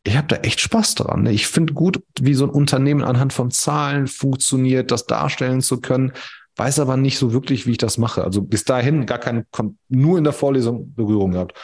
[0.03, 1.25] ich habe da echt Spaß dran.
[1.25, 1.33] Ne?
[1.33, 6.13] Ich finde gut, wie so ein Unternehmen anhand von Zahlen funktioniert, das darstellen zu können
[6.57, 8.25] weiß aber nicht so wirklich, wie ich das mache.
[8.25, 9.47] Also bis dahin gar keine,
[9.89, 11.57] nur in der Vorlesung Berührung gehabt.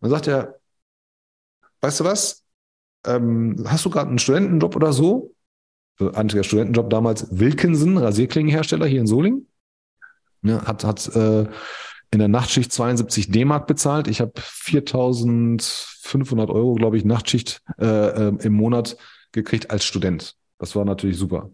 [0.00, 0.56] Dann sagt er,
[1.80, 2.42] weißt du was?
[3.06, 5.34] Ähm, hast du gerade einen Studentenjob oder so?
[6.14, 9.46] Einziger Studentenjob damals Wilkinson, Rasierklingenhersteller hier in Solingen.
[10.42, 11.46] Ja, hat hat äh,
[12.10, 14.08] in der Nachtschicht 72 D-Mark bezahlt.
[14.08, 18.96] Ich habe 4.500 Euro, glaube ich, Nachtschicht äh, äh, im Monat
[19.30, 20.36] gekriegt als Student.
[20.58, 21.50] Das war natürlich super.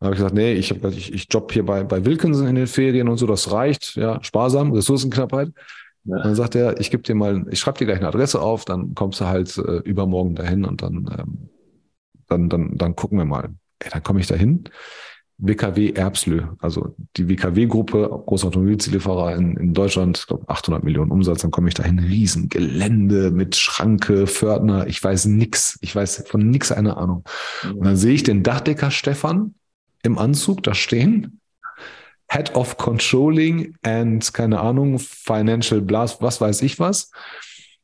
[0.00, 2.54] Dann habe ich gesagt, nee, ich, hab, ich, ich job hier bei, bei Wilkinson in
[2.54, 5.50] den Ferien und so, das reicht, ja, sparsam, Ressourcenknappheit.
[6.04, 6.22] Ja.
[6.22, 8.94] Dann sagt er, ich gebe dir mal, ich schreibe dir gleich eine Adresse auf, dann
[8.94, 11.50] kommst du halt äh, übermorgen dahin und dann, ähm,
[12.28, 13.50] dann, dann, dann gucken wir mal.
[13.80, 14.64] Ey, dann komme ich dahin.
[15.42, 21.40] WKW Erbslö, also die WKW-Gruppe, große Automobilzulieferer in, in Deutschland, ich glaube 800 Millionen Umsatz,
[21.40, 26.72] dann komme ich dahin, Riesengelände mit Schranke, Fördner, ich weiß nix, ich weiß von nix
[26.72, 27.24] eine Ahnung.
[27.74, 29.54] Und dann sehe ich den Dachdecker Stefan,
[30.02, 31.40] im Anzug da stehen.
[32.28, 37.10] Head of Controlling and, keine Ahnung, Financial Blast, was weiß ich was.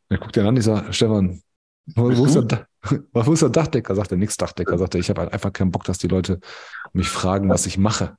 [0.08, 1.42] Er guckt den an, ich sage, Stefan,
[1.86, 2.66] wo, wo, ist der,
[3.12, 3.94] wo, ist der, Dachdecker?
[3.94, 4.78] Sagt er, nix Dachdecker.
[4.78, 6.40] Sagt er, ich habe halt einfach keinen Bock, dass die Leute
[6.92, 8.16] mich fragen, was ich mache.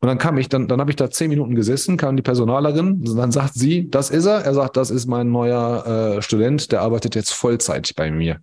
[0.00, 3.02] Und dann kam ich, dann, dann habe ich da zehn Minuten gesessen, kam die Personalerin,
[3.04, 4.42] dann sagt sie, das ist er.
[4.44, 8.40] Er sagt, das ist mein neuer äh, Student, der arbeitet jetzt Vollzeit bei mir.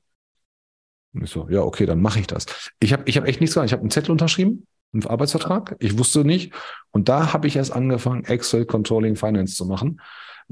[1.13, 2.45] Und ich so, ja, okay, dann mache ich das.
[2.79, 3.67] Ich habe ich hab echt nichts gemacht.
[3.67, 5.75] Ich habe einen Zettel unterschrieben, einen Arbeitsvertrag.
[5.79, 6.53] Ich wusste nicht.
[6.91, 10.01] Und da habe ich erst angefangen, Excel Controlling Finance zu machen.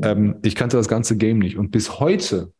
[0.02, 1.58] Ähm, ich kannte das ganze Game nicht.
[1.58, 2.54] Und bis heute,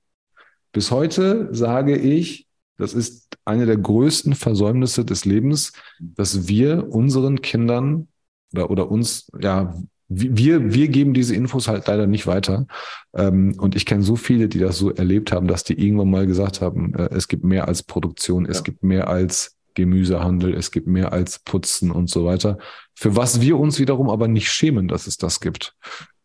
[0.72, 7.42] bis heute sage ich, das ist eine der größten Versäumnisse des Lebens, dass wir unseren
[7.42, 8.08] Kindern
[8.54, 9.76] oder, oder uns, ja,
[10.14, 12.68] wir, wir geben diese Infos halt leider nicht weiter.
[13.14, 16.28] Ähm, und ich kenne so viele, die das so erlebt haben, dass die irgendwann mal
[16.28, 18.52] gesagt haben, äh, es gibt mehr als Produktion, ja.
[18.52, 22.58] es gibt mehr als Gemüsehandel, es gibt mehr als Putzen und so weiter.
[22.94, 25.76] Für was wir uns wiederum aber nicht schämen, dass es das gibt.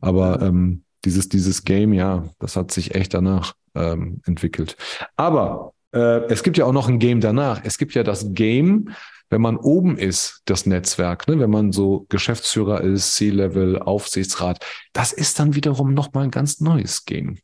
[0.01, 4.77] Aber ähm, dieses, dieses Game, ja, das hat sich echt danach ähm, entwickelt.
[5.15, 7.61] Aber äh, es gibt ja auch noch ein Game danach.
[7.65, 8.91] Es gibt ja das Game,
[9.31, 15.13] wenn man oben ist, das Netzwerk, ne, wenn man so Geschäftsführer ist, C-Level, Aufsichtsrat, das
[15.13, 17.39] ist dann wiederum nochmal ein ganz neues Game.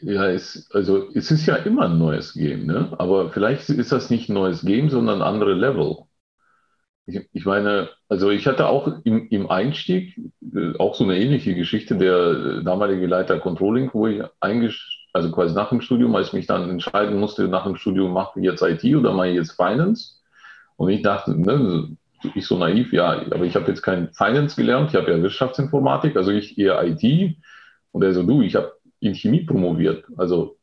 [0.00, 2.92] Ja, es, also es ist ja immer ein neues Game, ne?
[2.98, 5.98] aber vielleicht ist das nicht ein neues Game, sondern ein anderes Level.
[7.06, 10.18] Ich, ich meine, also ich hatte auch im, im Einstieg
[10.54, 15.54] äh, auch so eine ähnliche Geschichte, der damalige Leiter Controlling, wo ich eingesch also quasi
[15.54, 18.62] nach dem Studium, als ich mich dann entscheiden musste, nach dem Studium mache ich jetzt
[18.62, 20.21] IT oder mache ich jetzt Finance.
[20.82, 21.96] Und ich dachte, ne,
[22.34, 26.16] ich so naiv, ja, aber ich habe jetzt kein Finance gelernt, ich habe ja Wirtschaftsinformatik,
[26.16, 27.36] also ich eher IT.
[27.92, 30.04] Und er so, du, ich habe in Chemie promoviert.
[30.16, 30.58] Also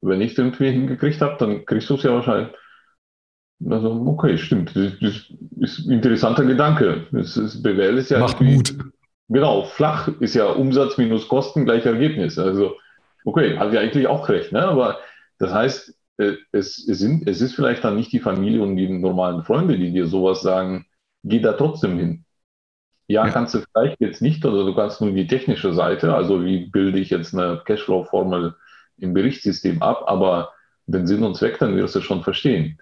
[0.00, 2.54] wenn ich es irgendwie hingekriegt habe, dann kriegst du es ja wahrscheinlich.
[3.68, 4.76] Also, okay, stimmt.
[4.76, 5.26] Das, das
[5.58, 7.08] ist ein interessanter Gedanke.
[7.10, 8.20] Das ist, BWL ist ja.
[8.20, 8.76] Macht Mut.
[9.28, 12.38] Genau, flach ist ja Umsatz minus Kosten gleich Ergebnis.
[12.38, 12.76] Also,
[13.24, 14.52] okay, hat ja eigentlich auch recht.
[14.52, 14.64] Ne?
[14.64, 15.00] Aber
[15.38, 19.44] das heißt, es, es, sind, es ist vielleicht dann nicht die Familie und die normalen
[19.44, 20.86] Freunde, die dir sowas sagen,
[21.24, 22.24] geh da trotzdem hin.
[23.08, 26.44] Ja, ja, kannst du vielleicht jetzt nicht, oder du kannst nur die technische Seite, also
[26.44, 28.54] wie bilde ich jetzt eine Cashflow-Formel
[28.98, 30.52] im Berichtssystem ab, aber
[30.86, 32.78] den Sinn und Zweck, dann wirst du schon verstehen.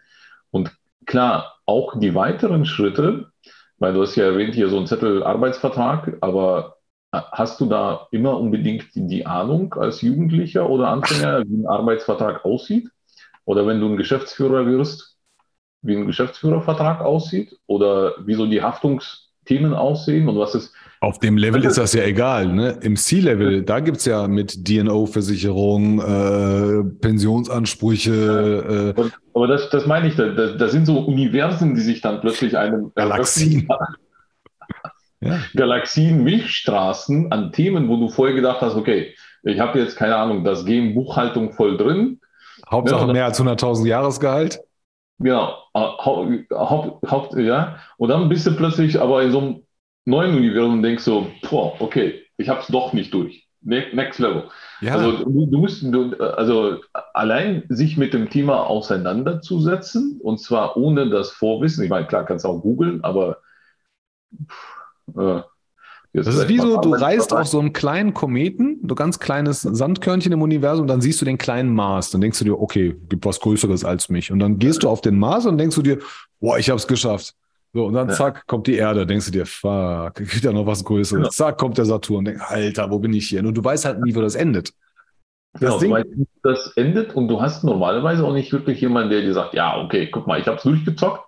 [0.50, 0.72] Und
[1.06, 3.32] klar, auch die weiteren Schritte,
[3.78, 6.76] weil du hast ja erwähnt, hier so ein Zettel Arbeitsvertrag, aber
[7.12, 12.88] hast du da immer unbedingt die Ahnung als Jugendlicher oder Anfänger, wie ein Arbeitsvertrag aussieht?
[13.44, 15.16] Oder wenn du ein Geschäftsführer wirst,
[15.82, 17.58] wie ein Geschäftsführervertrag aussieht?
[17.66, 22.04] Oder wie so die Haftungsthemen aussehen und was ist auf dem Level ist das ja
[22.04, 22.46] egal.
[22.48, 22.78] Ne?
[22.82, 28.94] Im C-Level, da gibt es ja mit DNO-Versicherung, äh, Pensionsansprüche.
[28.98, 32.58] Äh, aber das, das meine ich, da, da, sind so Universen, die sich dann plötzlich
[32.58, 32.92] einem.
[32.94, 33.66] Galaxien.
[35.20, 35.38] ja.
[35.56, 40.44] Galaxien, Milchstraßen an Themen, wo du vorher gedacht hast, okay, ich habe jetzt keine Ahnung,
[40.44, 42.19] das Game Buchhaltung voll drin.
[42.70, 44.60] Hauptsache ja, mehr als 100.000 Jahresgehalt.
[45.18, 47.78] Genau, Haupt, Haupt, Haupt, ja.
[47.98, 49.66] Und dann bist du plötzlich aber in so einem
[50.06, 53.46] neuen Universum und denkst so, boah, okay, ich habe es doch nicht durch.
[53.62, 54.44] Ne-, next Level.
[54.80, 54.94] Ja.
[54.94, 56.78] Also du, du musst, du, also
[57.12, 61.84] allein sich mit dem Thema auseinanderzusetzen und zwar ohne das Vorwissen.
[61.84, 63.38] Ich meine, klar kannst du auch googeln, aber
[65.16, 65.42] äh,
[66.12, 70.32] das ist wie so, du reist auf so einem kleinen Kometen, so ganz kleines Sandkörnchen
[70.32, 72.10] im Universum, und dann siehst du den kleinen Mars.
[72.10, 74.32] Dann denkst du dir, okay, gibt was Größeres als mich.
[74.32, 75.98] Und dann gehst du auf den Mars und denkst du dir,
[76.40, 77.34] boah, ich habe es geschafft.
[77.72, 78.14] So, und dann ja.
[78.14, 81.20] zack, kommt die Erde, denkst du dir, fuck, gibt ja noch was Größeres.
[81.22, 81.28] Genau.
[81.30, 83.44] Zack, kommt der Saturn, denk, Alter, wo bin ich hier?
[83.44, 84.72] Und du weißt halt nie, wo das endet.
[85.52, 86.08] Das genau, Ding, weißt,
[86.42, 90.08] das endet und du hast normalerweise auch nicht wirklich jemanden, der dir sagt, ja, okay,
[90.10, 91.24] guck mal, ich habe es durchgezockt,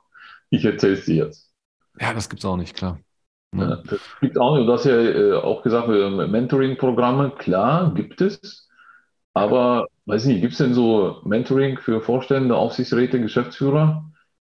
[0.51, 1.51] ich erzähle es dir jetzt.
[2.01, 2.99] Ja, das gibt's auch nicht, klar.
[3.55, 3.77] Ja.
[3.77, 4.67] das gibt auch nicht.
[4.67, 8.69] Du hast ja äh, auch gesagt, äh, Mentoring-Programme, klar, gibt es.
[9.35, 14.05] Aber, weiß nicht, gibt es denn so Mentoring für Vorstände, Aufsichtsräte, Geschäftsführer?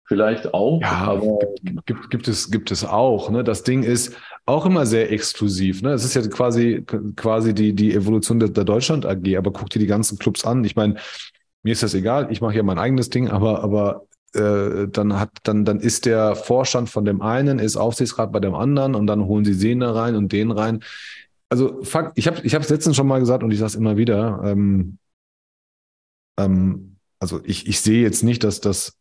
[0.05, 0.81] Vielleicht auch.
[0.81, 3.29] Ja, aber gibt, gibt, gibt, es, gibt es auch.
[3.29, 3.43] Ne?
[3.43, 5.81] Das Ding ist auch immer sehr exklusiv.
[5.81, 5.91] Ne?
[5.93, 6.85] Es ist ja quasi,
[7.15, 10.65] quasi die, die Evolution der, der Deutschland AG, aber guck dir die ganzen Clubs an.
[10.65, 10.95] Ich meine,
[11.63, 15.31] mir ist das egal, ich mache ja mein eigenes Ding, aber, aber äh, dann hat,
[15.43, 19.25] dann, dann ist der Vorstand von dem einen, ist Aufsichtsrat bei dem anderen und dann
[19.25, 20.83] holen sie den da rein und den rein.
[21.49, 23.97] Also Fakt, ich habe ich es letztens schon mal gesagt und ich sage es immer
[23.97, 24.41] wieder.
[24.43, 24.97] Ähm,
[26.39, 28.97] ähm, also ich, ich sehe jetzt nicht, dass das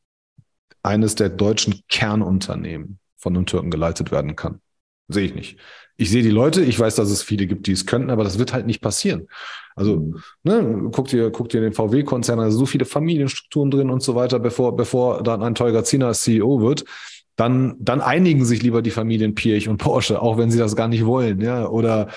[0.82, 4.60] eines der deutschen Kernunternehmen von den Türken geleitet werden kann.
[5.08, 5.58] Sehe ich nicht.
[5.96, 8.38] Ich sehe die Leute, ich weiß, dass es viele gibt, die es könnten, aber das
[8.38, 9.28] wird halt nicht passieren.
[9.76, 14.14] Also, ne, guck dir, guck dir den VW-Konzern, also so viele Familienstrukturen drin und so
[14.14, 16.84] weiter, bevor, bevor dann ein Tolga Zina CEO wird,
[17.36, 20.88] dann, dann einigen sich lieber die Familien Pirch und Porsche, auch wenn sie das gar
[20.88, 22.08] nicht wollen, ja, oder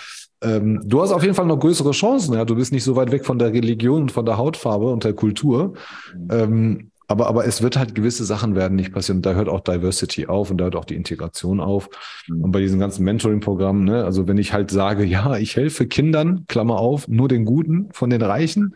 [0.41, 3.11] ähm, du hast auf jeden Fall noch größere Chancen, ja, du bist nicht so weit
[3.11, 5.73] weg von der Religion und von der Hautfarbe und der Kultur.
[6.29, 9.21] Ähm, aber, aber es wird halt gewisse Sachen werden nicht passieren.
[9.21, 11.89] Da hört auch Diversity auf und da hört auch die Integration auf.
[12.27, 12.43] Mhm.
[12.43, 16.45] Und bei diesen ganzen Mentoring-Programmen, ne, also wenn ich halt sage, ja, ich helfe Kindern,
[16.47, 18.75] Klammer auf, nur den Guten von den Reichen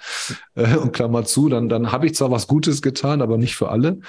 [0.56, 3.70] äh, und Klammer zu, dann, dann habe ich zwar was Gutes getan, aber nicht für
[3.70, 4.00] alle.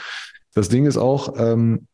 [0.54, 1.86] das Ding ist auch, ähm,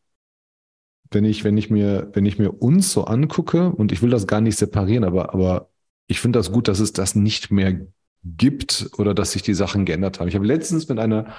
[1.11, 4.27] wenn ich, wenn ich mir, wenn ich mir uns so angucke, und ich will das
[4.27, 5.69] gar nicht separieren, aber, aber
[6.07, 7.79] ich finde das gut, dass es das nicht mehr
[8.23, 10.27] gibt oder dass sich die Sachen geändert haben.
[10.27, 11.33] Ich habe letztens mit einer,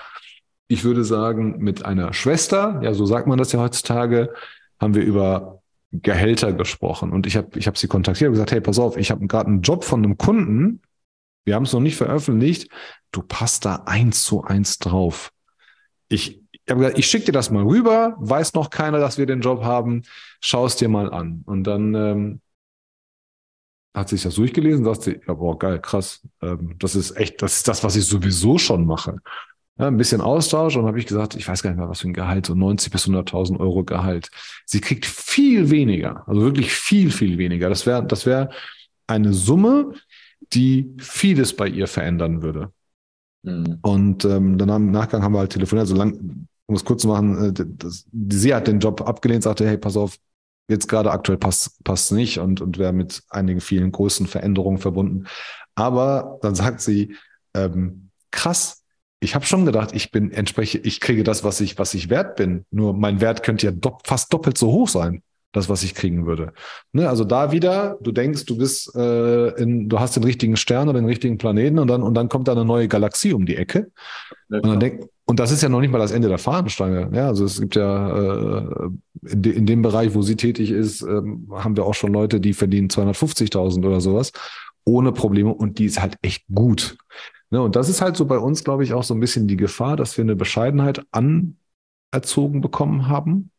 [0.68, 4.33] ich würde sagen, mit einer Schwester, ja, so sagt man das ja heutzutage,
[4.78, 7.12] haben wir über Gehälter gesprochen.
[7.12, 9.48] Und ich habe ich hab sie kontaktiert und gesagt, hey, pass auf, ich habe gerade
[9.48, 10.83] einen Job von einem Kunden,
[11.44, 12.70] wir haben es noch nicht veröffentlicht,
[13.11, 15.33] du passt da eins zu eins drauf.
[16.09, 19.24] Ich, ich habe gesagt, ich schicke dir das mal rüber, weiß noch keiner, dass wir
[19.24, 20.02] den Job haben,
[20.40, 21.42] schau es dir mal an.
[21.46, 22.40] Und dann ähm,
[23.94, 27.68] hat sich das durchgelesen, sagte, ja, boah, geil, krass, ähm, das ist echt, das ist
[27.68, 29.16] das, was ich sowieso schon mache.
[29.78, 32.08] Ja, ein bisschen Austausch und habe ich gesagt, ich weiß gar nicht mehr, was für
[32.08, 34.30] ein Gehalt, so 90 bis 100.000 Euro Gehalt.
[34.66, 37.68] Sie kriegt viel weniger, also wirklich viel, viel weniger.
[37.68, 38.50] Das wäre, das wäre
[39.06, 39.92] eine Summe,
[40.52, 42.72] die vieles bei ihr verändern würde.
[43.42, 43.78] Mhm.
[43.82, 47.08] Und ähm, dann im Nachgang haben wir halt telefoniert, so lang, um es kurz zu
[47.08, 50.16] machen, äh, das, sie hat den Job abgelehnt, sagte, hey, pass auf,
[50.68, 55.26] jetzt gerade aktuell passt passt nicht und und wäre mit einigen vielen großen Veränderungen verbunden.
[55.74, 57.16] Aber dann sagt sie,
[57.54, 58.84] ähm, krass,
[59.20, 62.37] ich habe schon gedacht, ich bin entsprechend, ich kriege das, was ich was ich wert
[62.37, 62.64] bin.
[62.70, 66.26] Nur mein Wert könnte ja do fast doppelt so hoch sein das, was ich kriegen
[66.26, 66.52] würde.
[66.92, 70.88] Ne, also da wieder, du denkst, du bist äh, in, du hast den richtigen Stern
[70.88, 73.57] oder den richtigen Planeten und dann, und dann kommt da eine neue Galaxie um die
[73.57, 73.90] Ecke.
[74.50, 77.11] Ja, und, dann denk, und das ist ja noch nicht mal das Ende der Fahnenstange.
[77.12, 78.90] Ja, also es gibt ja äh,
[79.26, 82.40] in, de, in dem Bereich, wo sie tätig ist, äh, haben wir auch schon Leute,
[82.40, 84.33] die verdienen 250.000 oder sowas
[84.85, 86.96] ohne Probleme und die ist halt echt gut.
[87.50, 89.56] Ne, und das ist halt so bei uns, glaube ich, auch so ein bisschen die
[89.56, 93.50] Gefahr, dass wir eine Bescheidenheit anerzogen bekommen haben.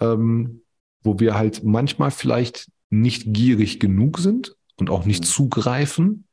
[0.00, 0.62] Ähm,
[1.04, 5.28] wo wir halt manchmal vielleicht nicht gierig genug sind und auch nicht mhm.
[5.28, 6.26] zugreifen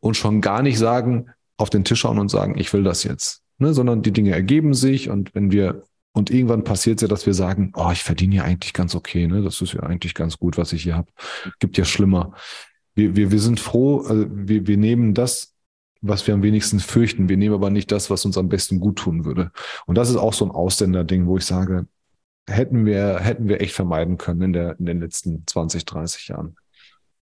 [0.00, 3.42] und schon gar nicht sagen, auf den Tisch schauen und sagen, ich will das jetzt,
[3.58, 3.74] ne?
[3.74, 7.34] sondern die Dinge ergeben sich und wenn wir und irgendwann passiert es ja, dass wir
[7.34, 9.42] sagen, oh, ich verdiene ja eigentlich ganz okay, ne?
[9.42, 11.12] Das ist ja eigentlich ganz gut, was ich hier habe.
[11.60, 12.32] Gibt ja schlimmer.
[12.96, 15.54] Wir, wir, wir sind froh, also wir, wir nehmen das,
[16.00, 17.28] was wir am wenigsten fürchten.
[17.28, 19.50] Wir nehmen aber nicht das, was uns am besten gut tun würde.
[19.86, 21.86] Und das ist auch so ein Ausländer-Ding, wo ich sage,
[22.48, 26.56] hätten wir, hätten wir echt vermeiden können in, der, in den letzten 20, 30 Jahren.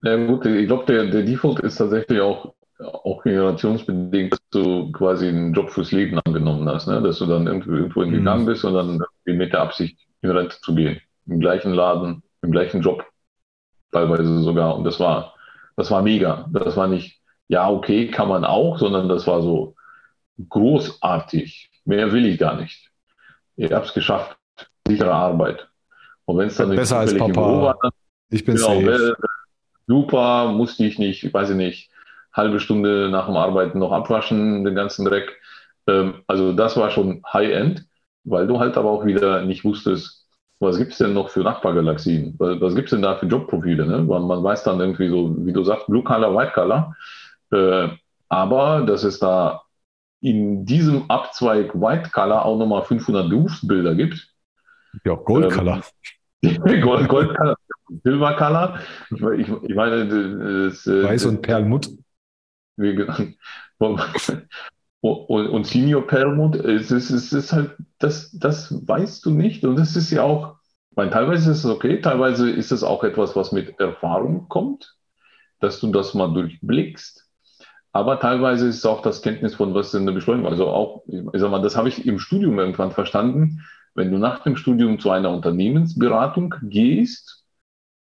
[0.03, 5.27] Ja, gut, ich glaube, der, der Default ist tatsächlich auch, auch generationsbedingt, dass du quasi
[5.27, 7.01] einen Job fürs Leben angenommen hast, ne?
[7.01, 8.11] dass du dann irgendwo, irgendwo mhm.
[8.11, 10.99] gegangen bist und dann mit der Absicht in Rente zu gehen.
[11.27, 13.03] Im gleichen Laden, im gleichen Job,
[13.91, 14.77] teilweise sogar.
[14.77, 15.33] Und das war,
[15.75, 16.47] das war mega.
[16.51, 17.14] Das war nicht,
[17.47, 19.75] ja, okay, kann man auch, sondern das war so
[20.49, 21.69] großartig.
[21.85, 22.89] Mehr will ich gar nicht.
[23.55, 24.37] Ich habe es geschafft
[24.87, 25.67] sichere Arbeit.
[26.25, 27.61] Und wenn es dann besser als Papa.
[27.61, 27.91] War, dann,
[28.29, 29.15] ich bin genau, safe.
[29.87, 31.91] super, musste ich nicht, weiß ich nicht,
[32.33, 35.39] halbe Stunde nach dem Arbeiten noch abwaschen, den ganzen Dreck.
[35.87, 37.85] Ähm, also das war schon High-End,
[38.23, 40.25] weil du halt aber auch wieder nicht wusstest,
[40.59, 42.35] was gibt es denn noch für Nachbargalaxien?
[42.37, 43.85] Was, was gibt es denn da für Jobprofile?
[43.85, 43.99] Ne?
[44.03, 46.95] Man, man, weiß dann irgendwie so, wie du sagst, Blue Color, White Color.
[47.51, 47.89] Äh,
[48.29, 49.63] aber dass es da
[50.21, 54.35] in diesem Abzweig White Color auch nochmal 500 Berufsbilder gibt,
[55.03, 55.81] ja, Gold Color.
[56.41, 57.57] Ähm, Gold, Gold Color,
[58.03, 58.79] Silver Color.
[59.11, 60.07] Ich, ich, ich meine,
[60.67, 61.89] das, äh, Weiß und Perlmutt.
[65.01, 69.63] Und, und Senior Perlmutt, es ist, es ist halt, das, das weißt du nicht.
[69.63, 70.55] Und das ist ja auch,
[70.95, 74.97] meine, teilweise ist es okay, teilweise ist es auch etwas, was mit Erfahrung kommt,
[75.59, 77.24] dass du das mal durchblickst.
[77.95, 80.51] Aber teilweise ist es auch das Kenntnis von was in der Beschleunigung.
[80.51, 83.61] Also auch, ich sag mal, das habe ich im Studium irgendwann verstanden
[83.95, 87.43] wenn du nach dem Studium zu einer Unternehmensberatung gehst,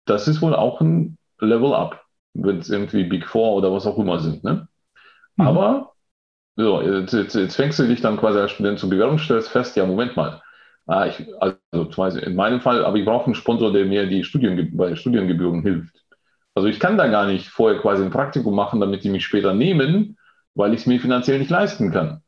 [0.05, 2.03] das ist wohl auch ein Level Up,
[2.33, 4.43] wenn es irgendwie Big Four oder was auch immer sind.
[4.43, 4.67] Ne?
[5.37, 5.47] Mhm.
[5.47, 5.93] Aber
[6.57, 9.75] so, jetzt, jetzt, jetzt, fängst du dich dann quasi als Student zur Bewerbung, stellst fest,
[9.75, 10.41] ja, Moment mal.
[10.85, 14.77] Ah, ich, also in meinem Fall, aber ich brauche einen Sponsor, der mir die Studien,
[14.77, 16.04] bei Studiengebühren hilft.
[16.55, 19.53] Also ich kann da gar nicht vorher quasi ein Praktikum machen, damit die mich später
[19.53, 20.17] nehmen,
[20.55, 22.21] weil ich es mir finanziell nicht leisten kann.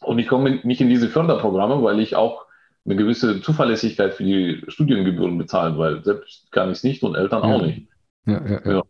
[0.00, 2.46] Und ich komme nicht in diese Förderprogramme, weil ich auch
[2.84, 7.42] eine gewisse Zuverlässigkeit für die Studiengebühren bezahlen, weil selbst kann ich es nicht und Eltern
[7.42, 7.54] ja.
[7.54, 7.88] auch nicht.
[8.24, 8.82] Ja, ja, ja.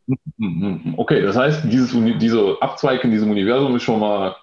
[0.97, 4.37] Okay, das heißt, dieses, diese Abzweig in diesem Universum ist schon mal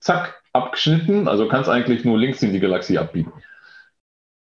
[0.00, 1.28] zack, abgeschnitten.
[1.28, 3.32] Also kannst eigentlich nur links in die Galaxie abbiegen.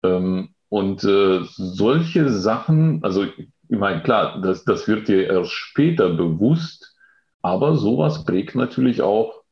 [0.03, 3.27] Ähm, und äh, solche Sachen, also
[3.69, 6.95] ich meine, klar, das, das wird dir erst später bewusst,
[7.43, 9.43] aber sowas prägt natürlich auch,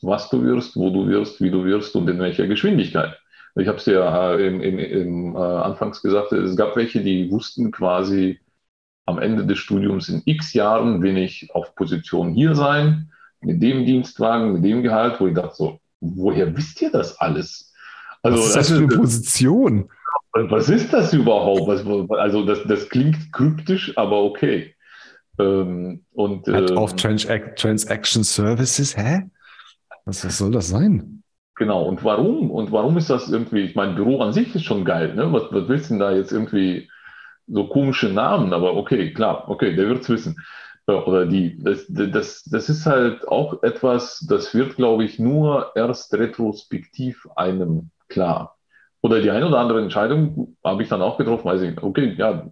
[0.00, 3.16] was du wirst, wo du wirst, wie du wirst und in welcher Geschwindigkeit.
[3.54, 7.30] Ich habe es ja äh, im, im, im äh, Anfangs gesagt, es gab welche, die
[7.30, 8.40] wussten quasi
[9.04, 13.84] am Ende des Studiums in x Jahren, will ich auf Position hier sein, mit dem
[13.84, 17.72] Dienstwagen, mit dem Gehalt, wo ich dachte so, woher wisst ihr das alles?
[18.22, 19.90] Also, was ist das, das für eine Position?
[20.32, 21.66] Was ist das überhaupt?
[21.66, 21.84] Was,
[22.18, 24.74] also das, das klingt kryptisch, aber okay.
[25.38, 29.30] Ähm, und, Head ähm, of Transaction Services, hä?
[30.04, 31.22] Was, was, soll das sein?
[31.56, 32.50] Genau, und warum?
[32.50, 35.32] Und warum ist das irgendwie, ich meine, Büro an sich ist schon geil, ne?
[35.32, 36.90] Was, was willst du denn da jetzt irgendwie
[37.46, 38.52] so komische Namen?
[38.52, 40.36] Aber okay, klar, okay, der wird es wissen.
[40.86, 46.12] Oder die, das, das, das ist halt auch etwas, das wird, glaube ich, nur erst
[46.14, 48.51] retrospektiv einem klar.
[49.02, 52.50] Oder die eine oder andere Entscheidung habe ich dann auch getroffen, weiß ich, okay, ja,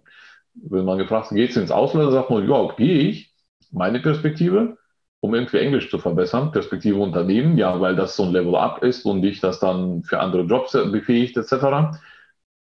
[0.53, 3.33] wenn man gefragt geht es ins Ausland, sagt man, ja, gehe ich,
[3.71, 4.77] meine Perspektive,
[5.21, 9.21] um irgendwie Englisch zu verbessern, Perspektive Unternehmen, ja, weil das so ein Level-Up ist und
[9.21, 11.97] dich das dann für andere Jobs befähigt, etc.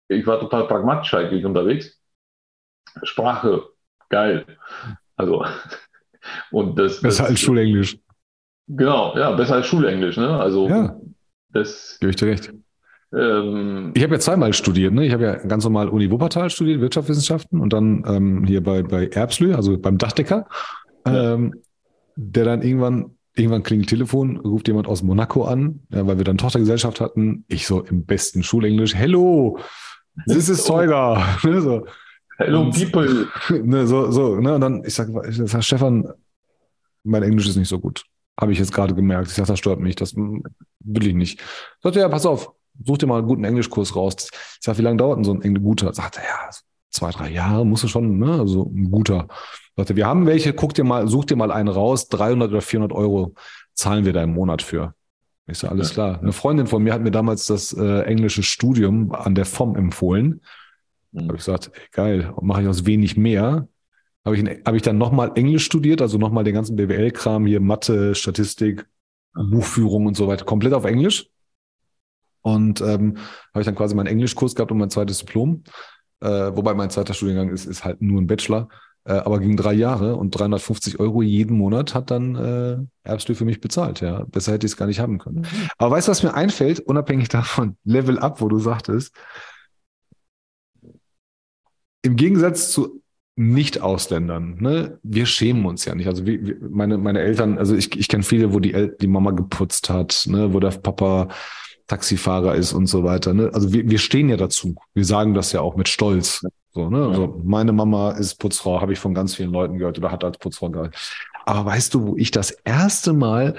[0.08, 1.98] Ich war total pragmatisch eigentlich unterwegs.
[3.02, 3.64] Sprache,
[4.10, 4.44] geil.
[5.16, 5.44] Also,
[6.52, 7.00] und das.
[7.00, 7.98] Besser das, als Schulenglisch.
[8.68, 10.38] Genau, ja, besser als Schulenglisch, ne?
[10.38, 11.00] Also, ja,
[11.48, 11.98] das.
[11.98, 12.52] Gebe ich dir recht.
[13.14, 14.92] Ähm, ich habe ja zweimal studiert.
[14.92, 15.06] Ne?
[15.06, 19.06] Ich habe ja ganz normal Uni Wuppertal studiert, Wirtschaftswissenschaften und dann ähm, hier bei, bei
[19.08, 20.48] Erbslö, also beim Dachdecker,
[21.06, 21.34] ja.
[21.34, 21.54] ähm,
[22.16, 26.38] der dann irgendwann, irgendwann klingelt Telefon, ruft jemand aus Monaco an, ja, weil wir dann
[26.38, 27.44] Tochtergesellschaft hatten.
[27.48, 29.58] Ich so im besten Schulenglisch, hello,
[30.26, 31.22] this is Zeuger.
[31.44, 31.86] Ne, so.
[32.38, 33.28] Hello und, people.
[33.62, 36.08] Ne, so, so, ne, und dann, ich sage, ich sag, Stefan,
[37.04, 38.04] mein Englisch ist nicht so gut.
[38.40, 39.28] Habe ich jetzt gerade gemerkt.
[39.28, 41.40] Ich sage, das stört mich, das will ich nicht.
[41.82, 42.52] Sagt ja, pass auf,
[42.84, 44.28] such dir mal einen guten Englischkurs raus.
[44.30, 45.92] Ich sag, wie lange dauert denn so ein guter?
[45.92, 46.50] Sagt er, ja,
[46.90, 48.38] zwei, drei Jahre musst du schon, ne?
[48.40, 49.28] Also ein guter.
[49.76, 52.60] Sagt er, wir haben welche, guck dir mal, such dir mal einen raus, 300 oder
[52.60, 53.34] 400 Euro
[53.74, 54.94] zahlen wir da im Monat für.
[55.46, 56.20] Ich sage, alles klar.
[56.20, 60.40] Eine Freundin von mir hat mir damals das äh, englische Studium an der FOM empfohlen.
[61.12, 61.22] Mhm.
[61.22, 63.68] Habe ich gesagt, ey, geil, mache ich aus wenig mehr.
[64.24, 68.14] Habe ich, hab ich dann nochmal Englisch studiert, also nochmal den ganzen BWL-Kram hier, Mathe,
[68.14, 68.86] Statistik,
[69.34, 71.31] Buchführung und so weiter, komplett auf Englisch.
[72.42, 73.16] Und ähm,
[73.52, 75.62] habe ich dann quasi meinen Englischkurs gehabt und mein zweites Diplom.
[76.20, 78.68] Äh, wobei mein zweiter Studiengang ist, ist halt nur ein Bachelor.
[79.04, 83.44] Äh, aber ging drei Jahre und 350 Euro jeden Monat hat dann äh, Erbstück für
[83.44, 84.00] mich bezahlt.
[84.00, 85.40] Ja, besser hätte ich es gar nicht haben können.
[85.40, 85.68] Mhm.
[85.78, 89.12] Aber weißt du, was mir einfällt, unabhängig davon, Level Up, wo du sagtest,
[92.02, 93.02] im Gegensatz zu
[93.34, 96.06] nicht-Ausländern, ne, wir schämen uns ja nicht.
[96.06, 99.06] Also wie, wie meine, meine Eltern, also ich, ich kenne viele, wo die, El die
[99.06, 101.28] Mama geputzt hat, ne, wo der Papa
[101.86, 103.34] Taxifahrer ist und so weiter.
[103.34, 103.50] Ne?
[103.52, 104.74] Also wir, wir stehen ja dazu.
[104.94, 106.42] Wir sagen das ja auch mit Stolz.
[106.72, 107.06] So, ne?
[107.06, 110.38] Also meine Mama ist Putzfrau, habe ich von ganz vielen Leuten gehört oder hat als
[110.38, 110.96] Putzfrau gehört.
[111.44, 113.56] Aber weißt du, wo ich das erste Mal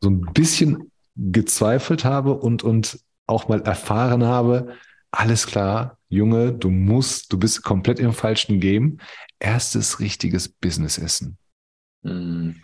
[0.00, 4.74] so ein bisschen gezweifelt habe und, und auch mal erfahren habe,
[5.12, 8.98] alles klar, Junge, du musst, du bist komplett im falschen Game.
[9.38, 11.36] Erstes richtiges Business-Essen.
[12.02, 12.56] Mhm.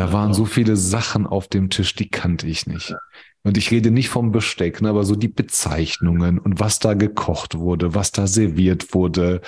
[0.00, 2.94] Da waren so viele Sachen auf dem Tisch, die kannte ich nicht.
[3.42, 7.58] Und ich rede nicht vom Besteck, ne, aber so die Bezeichnungen und was da gekocht
[7.58, 9.42] wurde, was da serviert wurde.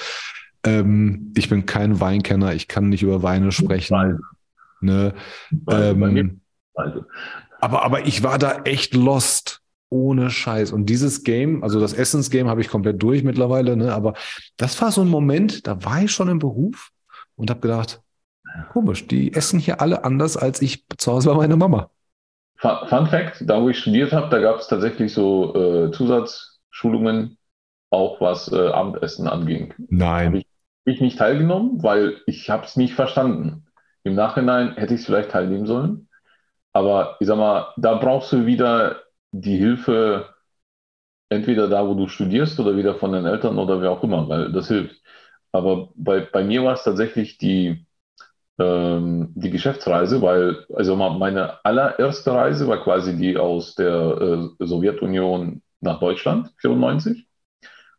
[0.62, 4.20] Ähm, ich bin kein Weinkenner, ich kann nicht über Weine sprechen.
[4.82, 5.14] Ne?
[5.70, 6.42] Ähm,
[7.58, 9.62] aber, aber ich war da echt lost.
[9.88, 10.72] Ohne Scheiß.
[10.72, 13.94] Und dieses Game, also das Essensgame habe ich komplett durch mittlerweile, ne?
[13.94, 14.12] aber
[14.58, 16.90] das war so ein Moment, da war ich schon im Beruf
[17.36, 18.02] und habe gedacht,
[18.70, 21.90] komisch, die essen hier alle anders als ich zu Hause bei meiner Mama.
[22.58, 27.36] Fun Fact, da wo ich studiert habe, da gab es tatsächlich so äh, Zusatzschulungen,
[27.90, 29.74] auch was äh, Abendessen anging.
[29.88, 30.26] Nein.
[30.26, 33.66] Habe ich, hab ich, nicht teilgenommen, weil ich habe es nicht verstanden.
[34.04, 36.08] Im Nachhinein hätte ich es vielleicht teilnehmen sollen.
[36.72, 40.34] Aber ich sag mal, da brauchst du wieder die Hilfe,
[41.30, 44.52] entweder da, wo du studierst oder wieder von den Eltern oder wer auch immer, weil
[44.52, 45.02] das hilft.
[45.50, 47.86] Aber bei, bei mir war es tatsächlich die,
[48.58, 55.62] ähm, die Geschäftsreise, weil also meine allererste Reise war quasi die aus der äh, Sowjetunion
[55.80, 57.26] nach Deutschland, 94.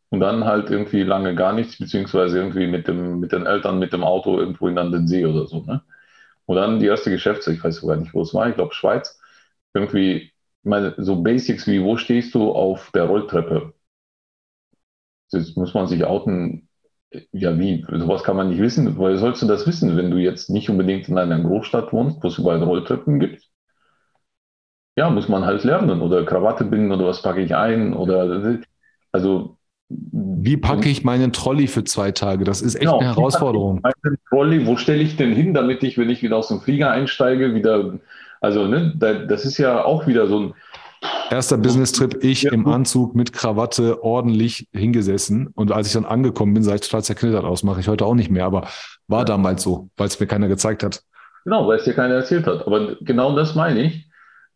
[0.10, 3.94] Und dann halt irgendwie lange gar nichts, beziehungsweise irgendwie mit, dem, mit den Eltern mit
[3.94, 5.64] dem Auto irgendwo in den See oder so.
[5.64, 5.84] Ne?
[6.46, 9.20] Und dann die erste Geschäftsreise, ich weiß sogar nicht, wo es war, ich glaube Schweiz.
[9.74, 10.32] Irgendwie,
[10.64, 13.74] meine, so Basics wie, wo stehst du auf der Rolltreppe?
[15.32, 16.70] Jetzt muss man sich outen,
[17.32, 17.86] ja, wie?
[17.90, 18.98] Sowas kann man nicht wissen.
[18.98, 22.28] Woher sollst du das wissen, wenn du jetzt nicht unbedingt in einer Großstadt wohnst, wo
[22.28, 23.44] es überall Rolltreppen gibt?
[24.96, 28.60] Ja, muss man halt lernen oder Krawatte binden oder was packe ich ein oder
[29.12, 29.58] also.
[29.90, 32.46] Wie packe ich meinen Trolley für zwei Tage?
[32.46, 33.82] Das ist echt genau, eine Herausforderung.
[33.82, 36.90] Meinen Trolley, wo stelle ich denn hin, damit ich, wenn ich wieder aus dem Flieger
[36.90, 38.00] einsteige, wieder,
[38.42, 40.54] also ne, das ist ja auch wieder so ein,
[41.30, 45.48] Erster Business-Trip, ich im Anzug mit Krawatte ordentlich hingesessen.
[45.48, 47.64] Und als ich dann angekommen bin, sah ich total zerknittert aus.
[47.64, 48.68] Mache ich heute auch nicht mehr, aber
[49.08, 51.04] war damals so, weil es mir keiner gezeigt hat.
[51.44, 52.66] Genau, weil es dir keiner erzählt hat.
[52.68, 54.08] Aber genau das meine ich.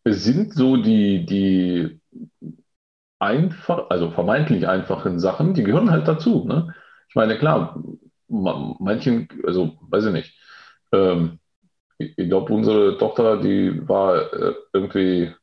[0.04, 2.00] Es sind so die, die,
[3.20, 6.46] einfach, also vermeintlich einfachen Sachen, die gehören halt dazu.
[6.46, 6.74] Ne?
[7.10, 7.82] Ich meine, klar,
[8.28, 10.40] manchen, also weiß ich nicht,
[10.92, 11.40] ähm,
[11.98, 15.34] ich, glaube, unsere Tochter, die war äh, irgendwie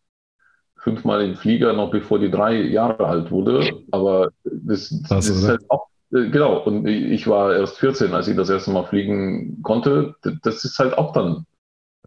[0.85, 3.83] fünfmal im Flieger, noch bevor die drei Jahre alt wurde.
[3.91, 8.29] Aber das, das, das ist halt auch, äh, genau, und ich war erst 14, als
[8.29, 10.15] ich das erste Mal fliegen konnte.
[10.43, 11.47] Das ist halt auch dann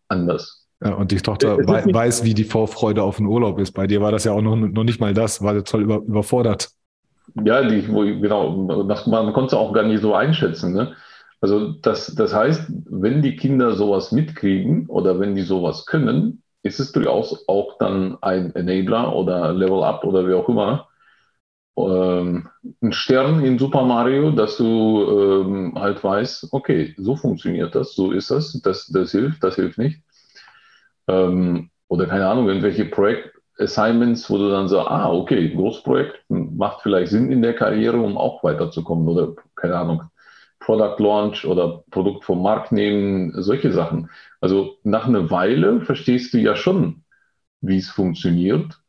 [0.07, 0.67] anders.
[0.83, 3.71] Ja, und die Tochter we weiß, wie die Vorfreude auf den Urlaub ist.
[3.71, 6.69] Bei dir war das ja auch noch, noch nicht mal das, war toll über, überfordert.
[7.43, 10.73] Ja, die, genau, man konnte es auch gar nicht so einschätzen.
[10.73, 10.93] Ne?
[11.41, 16.79] Also das, das heißt, wenn die Kinder sowas mitkriegen oder wenn die sowas können, ist
[16.79, 20.87] es durchaus auch dann ein Enabler oder Level Up oder wie auch immer.
[21.77, 22.49] Ähm,
[22.81, 28.11] ein Stern in Super Mario, dass du ähm, halt weißt, okay, so funktioniert das, so
[28.11, 30.01] ist das, das, das hilft, das hilft nicht.
[31.07, 37.11] Ähm, oder keine Ahnung, irgendwelche Projekt-Assignments, wo du dann sagst, ah, okay, Großprojekt macht vielleicht
[37.11, 39.07] Sinn in der Karriere, um auch weiterzukommen.
[39.07, 40.03] Oder keine Ahnung,
[40.59, 44.09] Product Launch oder Produkt vom Markt nehmen, solche Sachen.
[44.41, 47.03] Also nach einer Weile verstehst du ja schon,
[47.61, 48.79] wie es funktioniert.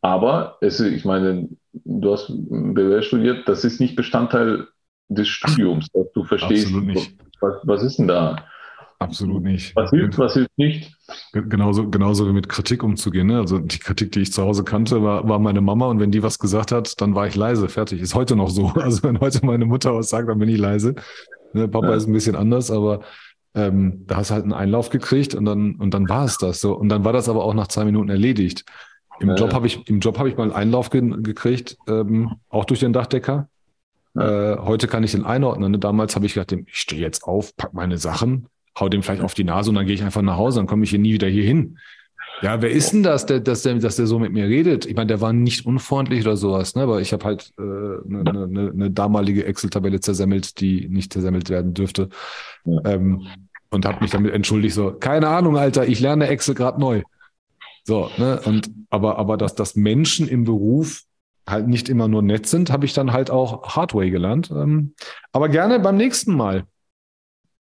[0.00, 4.68] Aber es, ich meine, du hast BWL studiert, das ist nicht Bestandteil
[5.08, 6.72] des Studiums, dass du verstehst,
[7.40, 8.36] was, was ist denn da?
[8.98, 9.74] Absolut nicht.
[9.76, 10.96] Was hilft, was hilft nicht?
[11.32, 13.26] Genauso, genauso wie mit Kritik umzugehen.
[13.26, 13.38] Ne?
[13.38, 16.22] Also die Kritik, die ich zu Hause kannte, war, war meine Mama und wenn die
[16.22, 18.00] was gesagt hat, dann war ich leise, fertig.
[18.00, 18.72] Ist heute noch so.
[18.76, 20.94] Also wenn heute meine Mutter was sagt, dann bin ich leise.
[21.52, 21.94] Ne, Papa ja.
[21.94, 23.00] ist ein bisschen anders, aber
[23.54, 26.60] ähm, da hast du halt einen Einlauf gekriegt und dann, und dann war es das
[26.60, 26.74] so.
[26.74, 28.64] Und dann war das aber auch nach zwei Minuten erledigt.
[29.20, 32.32] Im ja, Job habe ich, im Job habe ich mal einen Einlauf ge gekriegt, ähm,
[32.48, 33.48] auch durch den Dachdecker.
[34.14, 34.54] Ja.
[34.54, 35.72] Äh, heute kann ich den einordnen.
[35.72, 35.78] Ne?
[35.78, 38.48] Damals habe ich gedacht, ich stehe jetzt auf, pack meine Sachen,
[38.78, 40.84] hau dem vielleicht auf die Nase und dann gehe ich einfach nach Hause, dann komme
[40.84, 41.78] ich hier nie wieder hier hin.
[42.44, 44.84] Ja, wer ist denn das, der, dass, der, dass der so mit mir redet?
[44.84, 46.82] Ich meine, der war nicht unfreundlich oder sowas, ne?
[46.82, 51.48] aber ich habe halt eine äh, ne, ne, ne damalige Excel-Tabelle zersemmelt, die nicht zersemmelt
[51.48, 52.10] werden dürfte.
[52.66, 52.84] Ja.
[52.84, 53.26] Ähm,
[53.70, 57.02] und habe mich damit entschuldigt, so, keine Ahnung, Alter, ich lerne Excel gerade neu.
[57.82, 58.38] So, ne?
[58.44, 61.04] Und aber, aber dass, dass Menschen im Beruf
[61.48, 64.50] halt nicht immer nur nett sind, habe ich dann halt auch Hardway gelernt.
[64.50, 64.92] Ähm,
[65.32, 66.64] aber gerne beim nächsten Mal.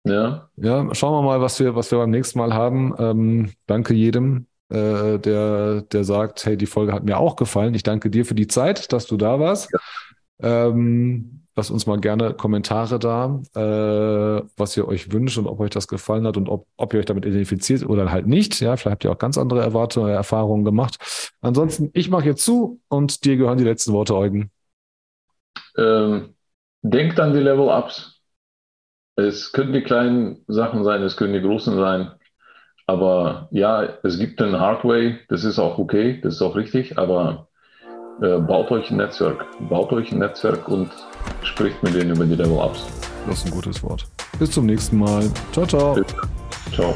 [0.06, 0.50] Ja.
[0.56, 2.96] Ja, schauen wir mal, was wir, was wir beim nächsten Mal haben.
[2.98, 7.74] Ähm, danke jedem, äh, der, der sagt, hey, die Folge hat mir auch gefallen.
[7.74, 9.72] Ich danke dir für die Zeit, dass du da warst.
[9.72, 10.68] Ja.
[10.68, 15.72] Ähm, lasst uns mal gerne Kommentare da, äh, was ihr euch wünscht und ob euch
[15.72, 18.62] das gefallen hat und ob, ob ihr euch damit identifiziert oder halt nicht.
[18.62, 21.34] Ja, vielleicht habt ihr auch ganz andere Erwartungen Erfahrungen gemacht.
[21.42, 24.52] Ansonsten, ich mache jetzt zu und dir gehören die letzten Worte, Eugen.
[25.78, 26.36] Ähm,
[26.82, 28.22] denkt an die Level-Ups.
[29.16, 32.12] Es können die kleinen Sachen sein, es können die großen sein.
[32.90, 37.46] Aber ja, es gibt einen Hardway, das ist auch okay, das ist auch richtig, aber
[38.20, 39.46] äh, baut euch ein Netzwerk.
[39.70, 40.90] Baut euch ein Netzwerk und
[41.44, 42.88] spricht mit denen über die Level-Ups.
[43.28, 44.08] Das ist ein gutes Wort.
[44.40, 45.22] Bis zum nächsten Mal.
[45.52, 46.04] Ciao, ciao.
[46.74, 46.96] Ciao.